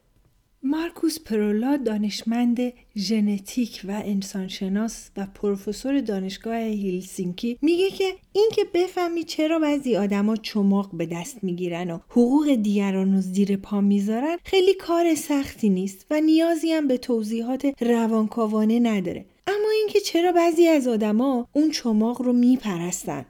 مارکوس 0.62 1.20
پرولا 1.20 1.76
دانشمند 1.76 2.58
ژنتیک 2.96 3.80
و 3.88 4.02
انسانشناس 4.04 5.10
و 5.16 5.26
پروفسور 5.34 6.00
دانشگاه 6.00 6.56
هیلسینکی 6.56 7.58
میگه 7.62 7.90
که 7.90 8.14
اینکه 8.32 8.64
بفهمی 8.74 9.24
چرا 9.24 9.58
بعضی 9.58 9.96
آدما 9.96 10.36
چماق 10.36 10.90
به 10.92 11.06
دست 11.06 11.44
می‌گیرن 11.44 11.90
و 11.90 11.98
حقوق 12.08 12.54
دیگران 12.54 13.14
رو 13.14 13.20
زیر 13.20 13.56
پا 13.56 13.80
می‌ذارن 13.80 14.36
خیلی 14.44 14.74
کار 14.74 15.14
سختی 15.14 15.68
نیست 15.68 16.06
و 16.10 16.20
نیازی 16.20 16.72
هم 16.72 16.88
به 16.88 16.96
توضیحات 16.96 17.82
روانکاوانه 17.82 18.78
نداره. 18.78 19.24
اما 19.46 19.68
اینکه 19.78 20.00
چرا 20.00 20.32
بعضی 20.32 20.66
از 20.66 20.88
آدما 20.88 21.48
اون 21.52 21.70
چماق 21.70 22.22
رو 22.22 22.32
میپرستن. 22.32 23.24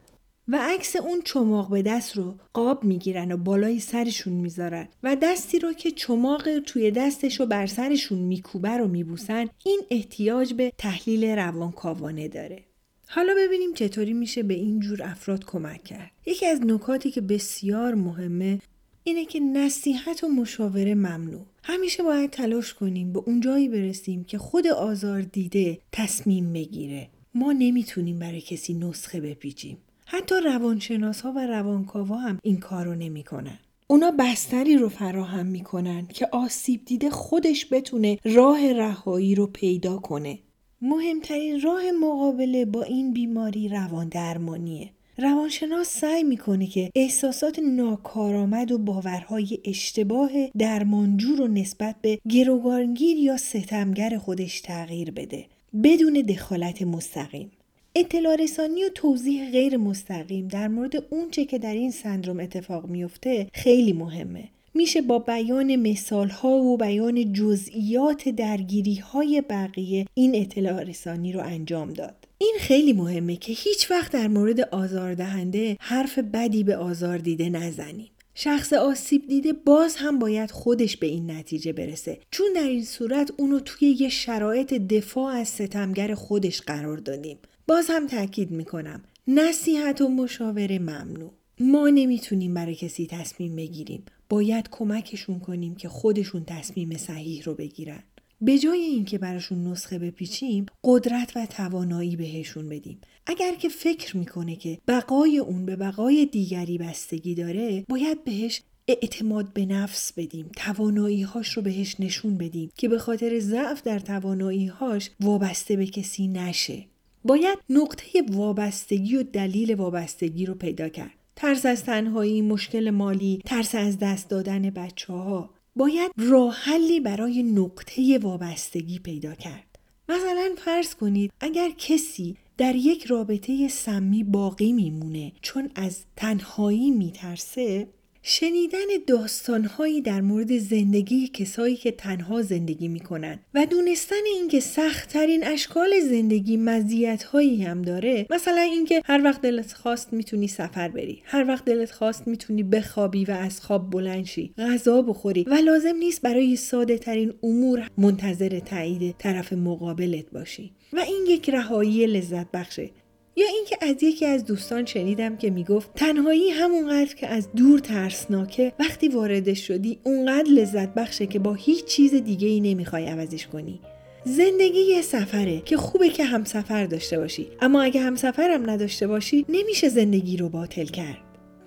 و 0.49 0.59
عکس 0.61 0.97
اون 0.97 1.23
چماق 1.25 1.71
به 1.71 1.83
دست 1.83 2.17
رو 2.17 2.35
قاب 2.53 2.85
می‌گیرن 2.85 3.33
و 3.33 3.37
بالای 3.37 3.81
سرشون 3.81 4.33
می‌ذارن 4.33 4.89
و 5.03 5.17
دستی 5.17 5.59
رو 5.59 5.73
که 5.73 5.91
چماق 5.91 6.59
توی 6.59 6.91
دستش 6.91 7.41
رو 7.41 7.47
بر 7.47 7.67
سرشون 7.67 8.19
میکوبه 8.19 8.77
رو 8.77 8.89
میبوسن 8.89 9.49
این 9.65 9.81
احتیاج 9.91 10.55
به 10.55 10.73
تحلیل 10.79 11.25
روانکاوانه 11.25 12.29
داره. 12.29 12.65
حالا 13.09 13.33
ببینیم 13.39 13.75
چطوری 13.75 14.13
میشه 14.13 14.43
به 14.43 14.55
این 14.55 14.81
جور 14.81 15.03
افراد 15.03 15.45
کمک 15.45 15.85
کرد. 15.85 16.11
یکی 16.27 16.47
از 16.47 16.61
نکاتی 16.61 17.11
که 17.11 17.21
بسیار 17.21 17.95
مهمه 17.95 18.59
اینه 19.05 19.25
که 19.25 19.41
نصیحت 19.41 20.25
و 20.25 20.29
مشاوره 20.29 20.95
ممنوع. 20.95 21.47
همیشه 21.65 22.03
باید 22.03 22.31
تلاش 22.31 22.75
کنیم 22.75 23.13
به 23.13 23.19
اون 23.19 23.41
جایی 23.41 23.69
برسیم 23.69 24.25
که 24.25 24.39
خود 24.39 24.67
آزار 24.67 25.21
دیده 25.21 25.79
تصمیم 25.93 26.53
بگیره. 26.53 27.09
ما 27.35 27.53
نمی‌تونیم 27.53 28.19
برای 28.19 28.41
کسی 28.41 28.75
نسخه 28.75 29.21
بپیچیم. 29.21 29.79
حتی 30.11 30.35
روانشناس 30.45 31.21
ها 31.21 31.33
و 31.33 31.47
روانکاوا 31.47 32.17
هم 32.17 32.39
این 32.43 32.57
کار 32.57 32.85
رو 32.85 32.95
نمی‌کنن. 32.95 33.59
اونا 33.87 34.11
بستری 34.19 34.77
رو 34.77 34.89
فراهم 34.89 35.47
می‌کنن 35.47 36.07
که 36.07 36.29
آسیب 36.33 36.85
دیده 36.85 37.11
خودش 37.11 37.73
بتونه 37.73 38.19
راه 38.25 38.73
رهایی 38.73 39.35
رو 39.35 39.47
پیدا 39.47 39.97
کنه. 39.97 40.39
مهمترین 40.83 41.61
راه 41.61 41.83
مقابله 42.01 42.65
با 42.65 42.83
این 42.83 43.13
بیماری 43.13 43.69
روان 43.69 44.09
درمانیه. 44.09 44.91
روانشناس 45.19 45.89
سعی 45.89 46.25
می‌کنه 46.25 46.67
که 46.67 46.91
احساسات 46.95 47.59
ناکارآمد 47.59 48.73
و 48.73 48.79
باورهای 48.79 49.59
اشتباه 49.65 50.31
درمانجو 50.59 51.37
رو 51.37 51.49
نسبت 51.49 51.97
به 52.03 52.19
گروگانگیر 52.29 53.17
یا 53.17 53.37
ستمگر 53.37 54.19
خودش 54.19 54.61
تغییر 54.61 55.11
بده 55.11 55.47
بدون 55.83 56.13
دخالت 56.13 56.83
مستقیم. 56.83 57.51
اطلاع 57.95 58.37
رسانی 58.37 58.85
و 58.85 58.89
توضیح 58.89 59.51
غیر 59.51 59.77
مستقیم 59.77 60.49
در 60.49 60.69
مورد 60.69 60.93
اونچه 61.11 61.45
که 61.45 61.59
در 61.59 61.75
این 61.75 61.91
سندروم 61.91 62.41
اتفاق 62.41 62.87
میفته 62.87 63.47
خیلی 63.53 63.93
مهمه. 63.93 64.49
میشه 64.75 65.01
با 65.01 65.19
بیان 65.19 65.77
مثال 65.77 66.29
ها 66.29 66.49
و 66.49 66.77
بیان 66.77 67.33
جزئیات 67.33 68.29
درگیری 68.29 68.95
های 68.95 69.43
بقیه 69.49 70.07
این 70.15 70.35
اطلاع 70.35 70.83
رسانی 70.83 71.33
رو 71.33 71.41
انجام 71.41 71.93
داد. 71.93 72.29
این 72.39 72.55
خیلی 72.59 72.93
مهمه 72.93 73.37
که 73.37 73.53
هیچ 73.53 73.91
وقت 73.91 74.13
در 74.13 74.29
مورد 74.29 74.61
آزاردهنده 74.61 75.77
حرف 75.81 76.19
بدی 76.19 76.65
به 76.65 76.77
آزار 76.77 77.19
دیده 77.19 77.51
نزنیم. 77.51 78.11
شخص 78.41 78.73
آسیب 78.73 79.27
دیده 79.29 79.53
باز 79.53 79.97
هم 79.97 80.19
باید 80.19 80.51
خودش 80.51 80.97
به 80.97 81.07
این 81.07 81.31
نتیجه 81.31 81.73
برسه. 81.73 82.19
چون 82.31 82.47
در 82.55 82.69
این 82.69 82.85
صورت 82.85 83.33
اونو 83.37 83.61
توی 83.61 83.89
یه 83.89 84.09
شرایط 84.09 84.75
دفاع 84.75 85.35
از 85.35 85.49
ستمگر 85.49 86.15
خودش 86.15 86.61
قرار 86.61 86.97
دادیم. 86.97 87.39
باز 87.67 87.87
هم 87.91 88.07
تاکید 88.07 88.51
می‌کنم. 88.51 89.03
نصیحت 89.29 90.01
و 90.01 90.09
مشاوره 90.09 90.79
ممنوع. 90.79 91.33
ما 91.61 91.89
نمی‌تونیم 91.89 92.55
برای 92.55 92.75
کسی 92.75 93.07
تصمیم 93.07 93.57
بگیریم. 93.57 94.05
باید 94.29 94.69
کمکشون 94.71 95.41
کنیم 95.41 95.75
که 95.75 95.89
خودشون 95.89 96.45
تصمیم 96.45 96.97
صحیح 96.97 97.43
رو 97.45 97.55
بگیرن. 97.55 98.03
به 98.41 98.59
جای 98.59 98.81
اینکه 98.81 99.19
براشون 99.19 99.67
نسخه 99.67 99.99
بپیچیم 99.99 100.67
قدرت 100.85 101.33
و 101.37 101.47
توانایی 101.47 102.17
بهشون 102.17 102.69
بدیم 102.69 103.01
اگر 103.27 103.55
که 103.55 103.69
فکر 103.69 104.17
می‌کنه 104.17 104.57
که 104.57 104.79
بقای 104.89 105.39
اون 105.39 105.67
به 105.67 105.77
بقای 105.77 106.27
دیگری 106.27 106.79
بستگی 106.79 107.35
داره 107.35 107.85
باید 107.89 108.25
بهش 108.25 108.63
اعتماد 108.89 109.53
به 109.53 109.67
نفس 109.67 110.13
بدیم 110.13 110.51
توانایی 110.57 111.23
هاش 111.23 111.53
رو 111.53 111.63
بهش 111.63 111.97
نشون 112.01 112.39
بدیم 112.39 112.71
که 112.75 112.89
به 112.89 112.99
خاطر 112.99 113.39
ضعف 113.39 113.83
در 113.83 113.99
توانایی 113.99 114.67
هاش 114.67 115.11
وابسته 115.21 115.77
به 115.77 115.87
کسی 115.87 116.29
نشه 116.29 116.85
باید 117.25 117.59
نقطه 117.71 118.23
وابستگی 118.29 119.17
و 119.17 119.23
دلیل 119.23 119.75
وابستگی 119.75 120.47
رو 120.47 120.55
پیدا 120.55 120.89
کرد. 120.89 121.11
ترس 121.37 121.67
از 121.67 121.85
تنهایی، 121.85 122.43
مشکل 122.43 122.91
مالی، 122.91 123.43
ترس 123.47 123.75
از 123.75 123.99
دست 123.99 124.29
دادن 124.29 124.71
بچه 124.71 125.13
ها. 125.13 125.51
باید 125.77 126.13
راه 126.17 126.55
حلی 126.55 127.01
برای 127.01 127.43
نقطه 127.43 128.19
وابستگی 128.19 128.99
پیدا 128.99 129.35
کرد. 129.35 129.79
مثلا 130.09 130.55
فرض 130.59 130.95
کنید 130.95 131.33
اگر 131.41 131.71
کسی 131.79 132.37
در 132.59 132.75
یک 132.77 133.05
رابطه 133.05 133.69
سمی 133.69 134.25
باقی 134.25 134.73
میمونه 134.73 135.33
چون 135.43 135.71
از 135.75 136.05
تنهایی 136.17 136.91
میترسه 136.91 137.89
شنیدن 138.31 138.87
داستانهایی 139.07 140.01
در 140.01 140.21
مورد 140.21 140.59
زندگی 140.59 141.29
کسایی 141.29 141.77
که 141.77 141.91
تنها 141.91 142.43
زندگی 142.43 142.89
می‌کنن 142.89 143.39
و 143.55 143.67
دونستن 143.67 144.17
اینکه 144.35 144.61
سختترین 144.61 145.47
اشکال 145.47 146.01
زندگی 146.01 146.57
مزیتهایی 146.57 147.63
هم 147.63 147.83
داره 147.83 148.27
مثلا 148.31 148.61
اینکه 148.61 149.03
هر 149.05 149.25
وقت 149.25 149.41
دلت 149.41 149.73
خواست 149.73 150.13
می‌تونی 150.13 150.49
سفر 150.49 150.89
بری 150.89 151.23
هر 151.25 151.49
وقت 151.49 151.65
دلت 151.65 151.91
خواست 151.91 152.29
می‌تونی 152.29 152.63
بخوابی 152.63 153.25
و 153.25 153.31
از 153.31 153.61
خواب 153.61 153.91
بلند 153.91 154.25
شی 154.25 154.55
غذا 154.59 155.03
بخوری 155.03 155.45
و 155.45 155.55
لازم 155.55 155.97
نیست 155.97 156.23
برای 156.23 156.57
ساده 156.57 156.99
ترین 156.99 157.35
امور 157.43 157.91
منتظر 157.99 158.59
تایید 158.59 159.15
طرف 159.19 159.53
مقابلت 159.53 160.31
باشی. 160.31 160.73
و 160.93 160.99
این 160.99 161.27
یک 161.29 161.51
رهایی 161.51 162.07
لذت 162.07 162.51
بخشه. 162.51 162.91
یا 163.39 163.47
اینکه 163.47 163.77
از 163.81 164.03
یکی 164.03 164.27
از 164.27 164.45
دوستان 164.45 164.87
شنیدم 164.87 165.37
که 165.37 165.51
می‌گفت 165.51 165.95
تنهایی 165.95 166.51
همونقدر 166.51 167.15
که 167.15 167.27
از 167.27 167.49
دور 167.57 167.79
ترسناکه 167.79 168.73
وقتی 168.79 169.09
واردش 169.09 169.67
شدی 169.67 169.99
اونقدر 170.05 170.51
لذت 170.51 170.95
بخشه 170.95 171.27
که 171.27 171.39
با 171.39 171.55
هیچ 171.55 171.85
چیز 171.85 172.15
دیگه 172.15 172.49
ای 172.49 172.61
نمی‌خوای 172.61 173.07
عوضش 173.07 173.47
کنی. 173.47 173.81
زندگی 174.25 174.81
یه 174.81 175.03
سفره 175.03 175.61
که 175.61 175.77
خوبه 175.77 176.09
که 176.09 176.25
همسفر 176.25 176.87
داشته 176.87 177.19
باشی 177.19 177.47
اما 177.61 177.83
اگه 177.83 178.01
همسفرم 178.01 178.71
نداشته 178.71 179.07
باشی 179.07 179.47
نمیشه 179.49 179.89
زندگی 179.89 180.37
رو 180.37 180.49
باطل 180.49 180.85
کرد. 180.85 181.19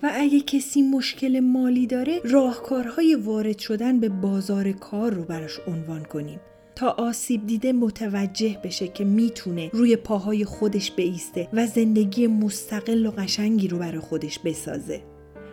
و 0.02 0.10
اگه 0.14 0.40
کسی 0.40 0.82
مشکل 0.82 1.40
مالی 1.40 1.86
داره 1.86 2.20
راهکارهای 2.24 3.14
وارد 3.14 3.58
شدن 3.58 4.00
به 4.00 4.08
بازار 4.08 4.72
کار 4.72 5.14
رو 5.14 5.24
براش 5.24 5.58
عنوان 5.66 6.04
کنیم. 6.04 6.40
تا 6.74 6.88
آسیب 6.98 7.46
دیده 7.46 7.72
متوجه 7.72 8.58
بشه 8.64 8.88
که 8.88 9.04
می‌تونه 9.04 9.70
روی 9.72 9.96
پاهای 9.96 10.44
خودش 10.44 10.90
بیسته 10.90 11.48
و 11.52 11.66
زندگی 11.66 12.26
مستقل 12.26 13.06
و 13.06 13.10
قشنگی 13.10 13.68
رو 13.68 13.78
برای 13.78 14.00
خودش 14.00 14.38
بسازه. 14.38 15.02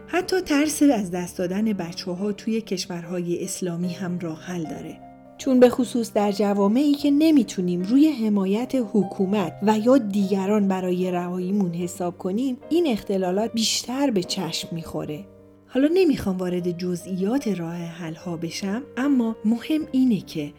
حتی 0.08 0.42
ترس 0.42 0.82
از 0.82 1.12
دست 1.12 1.38
دادن 1.38 1.74
بچه 1.74 2.12
ها 2.12 2.32
توی 2.32 2.62
کشورهای 2.62 3.44
اسلامی 3.44 3.94
هم 3.94 4.20
راه 4.20 4.42
حل 4.42 4.64
داره. 4.64 5.00
چون 5.38 5.60
به 5.60 5.70
خصوص 5.70 6.14
در 6.14 6.32
جوامعی 6.32 6.94
که 6.94 7.12
نمی‌تونیم 7.12 7.82
روی 7.82 8.08
حمایت 8.08 8.76
حکومت 8.94 9.54
و 9.64 9.78
یا 9.78 9.98
دیگران 9.98 10.68
برای 10.68 11.12
رهاییمون 11.12 11.74
حساب 11.74 12.18
کنیم 12.18 12.58
این 12.70 12.88
اختلالات 12.88 13.54
بیشتر 13.54 14.12
به 14.12 14.24
چشم 14.24 14.68
می‌خوره. 14.72 15.26
حالا 15.68 15.90
نمی‌خوام 15.94 16.38
وارد 16.38 16.78
جزئیات 16.78 17.48
راه 17.48 17.76
حل 17.76 18.16
ها 18.16 18.38
بشم 18.38 18.84
اما 18.98 19.36
مهم 19.46 19.82
اینه 19.92 20.22
که 20.22 20.52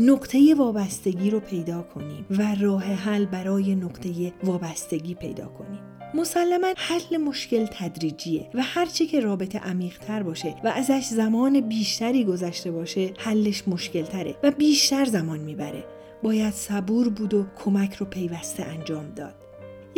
نقطه 0.00 0.54
وابستگی 0.54 1.30
رو 1.30 1.40
پیدا 1.40 1.82
کنیم 1.82 2.26
و 2.30 2.54
راه 2.60 2.84
حل 2.84 3.24
برای 3.24 3.74
نقطه 3.74 4.32
وابستگی 4.44 5.14
پیدا 5.14 5.46
کنیم. 5.46 5.80
مسلما 6.14 6.74
حل 6.76 7.16
مشکل 7.16 7.66
تدریجیه 7.66 8.50
و 8.54 8.62
هرچه 8.62 9.06
که 9.06 9.20
رابطه 9.20 9.58
عمیقتر 9.58 10.22
باشه 10.22 10.54
و 10.64 10.68
ازش 10.68 11.04
زمان 11.04 11.60
بیشتری 11.60 12.24
گذشته 12.24 12.70
باشه 12.70 13.12
حلش 13.18 13.68
مشکل 13.68 14.02
تره 14.02 14.36
و 14.42 14.50
بیشتر 14.50 15.04
زمان 15.04 15.38
می‌بره. 15.38 15.84
باید 16.22 16.52
صبور 16.52 17.08
بود 17.08 17.34
و 17.34 17.46
کمک 17.64 17.94
رو 17.94 18.06
پیوسته 18.06 18.62
انجام 18.62 19.10
داد. 19.16 19.47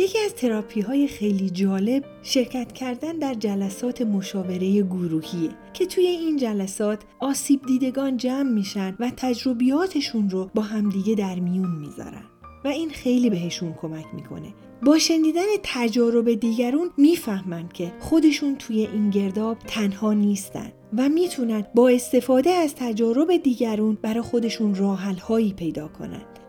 یکی 0.01 0.19
از 0.19 0.35
تراپی 0.35 0.81
های 0.81 1.07
خیلی 1.07 1.49
جالب 1.49 2.03
شرکت 2.23 2.71
کردن 2.71 3.17
در 3.17 3.33
جلسات 3.33 4.01
مشاوره 4.01 4.81
گروهیه 4.81 5.49
که 5.73 5.85
توی 5.85 6.07
این 6.07 6.37
جلسات 6.37 6.99
آسیب 7.19 7.61
دیدگان 7.65 8.17
جمع 8.17 8.49
میشن 8.49 8.95
و 8.99 9.11
تجربیاتشون 9.17 10.29
رو 10.29 10.49
با 10.55 10.61
همدیگه 10.61 11.15
در 11.15 11.39
میون 11.39 11.75
می‌ذارن 11.75 12.23
و 12.65 12.67
این 12.67 12.89
خیلی 12.89 13.29
بهشون 13.29 13.73
کمک 13.73 14.05
می‌کنه. 14.13 14.53
با 14.85 14.97
شنیدن 14.99 15.47
تجارب 15.63 16.33
دیگرون 16.33 16.89
می‌فهمن 16.97 17.69
که 17.73 17.93
خودشون 17.99 18.55
توی 18.55 18.79
این 18.79 19.09
گرداب 19.09 19.57
تنها 19.67 20.13
نیستن 20.13 20.71
و 20.97 21.09
می‌تونن 21.09 21.65
با 21.75 21.89
استفاده 21.89 22.49
از 22.49 22.75
تجارب 22.75 23.37
دیگرون 23.37 23.97
برای 24.01 24.21
خودشون 24.21 24.75
راحل 24.75 25.15
هایی 25.17 25.53
پیدا 25.53 25.87
کنن. 25.87 26.21
اما 26.21 26.40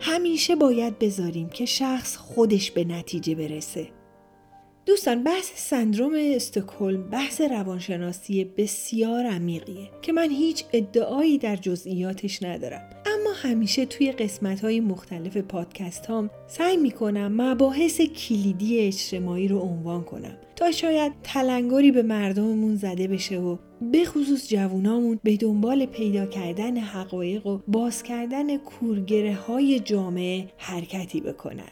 همیشه 0.00 0.56
باید 0.56 0.98
بذاریم 0.98 1.48
که 1.48 1.66
شخص 1.66 2.16
خودش 2.16 2.70
به 2.70 2.84
نتیجه 2.84 3.34
برسه. 3.34 3.88
دوستان 4.86 5.24
بحث 5.24 5.50
سندروم 5.54 6.12
استکهلم 6.16 7.10
بحث 7.10 7.40
روانشناسی 7.40 8.44
بسیار 8.44 9.26
عمیقیه 9.26 9.90
که 10.02 10.12
من 10.12 10.30
هیچ 10.30 10.64
ادعایی 10.72 11.38
در 11.38 11.56
جزئیاتش 11.56 12.42
ندارم. 12.42 12.90
اما 13.06 13.32
همیشه 13.34 13.86
توی 13.86 14.12
قسمت 14.12 14.60
های 14.60 14.80
مختلف 14.80 15.36
پادکست 15.36 16.06
هام 16.06 16.30
سعی 16.46 16.76
می‌کنم 16.76 17.42
مباحث 17.42 18.00
کلیدی 18.00 18.78
اجتماعی 18.78 19.48
رو 19.48 19.58
عنوان 19.58 20.04
کنم. 20.04 20.36
تا 20.60 20.70
شاید 20.70 21.12
تلنگری 21.22 21.92
به 21.92 22.02
مردممون 22.02 22.76
زده 22.76 23.08
بشه 23.08 23.38
و 23.38 23.56
به 23.92 24.04
خصوص 24.04 24.48
جوونامون 24.48 25.20
به 25.22 25.36
دنبال 25.36 25.86
پیدا 25.86 26.26
کردن 26.26 26.76
حقایق 26.76 27.46
و 27.46 27.58
باز 27.68 28.02
کردن 28.02 28.56
کورگره 28.56 29.34
های 29.34 29.80
جامعه 29.80 30.48
حرکتی 30.56 31.20
بکنن. 31.20 31.70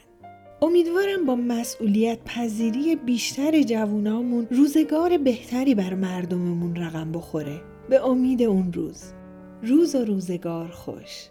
امیدوارم 0.61 1.25
با 1.25 1.35
مسئولیت 1.35 2.19
پذیری 2.25 2.95
بیشتر 2.95 3.61
جوونامون 3.61 4.47
روزگار 4.51 5.17
بهتری 5.17 5.75
بر 5.75 5.93
مردممون 5.93 6.75
رقم 6.75 7.11
بخوره. 7.11 7.61
به 7.89 8.07
امید 8.07 8.43
اون 8.43 8.73
روز. 8.73 9.03
روز 9.63 9.95
و 9.95 10.05
روزگار 10.05 10.67
خوش. 10.67 11.29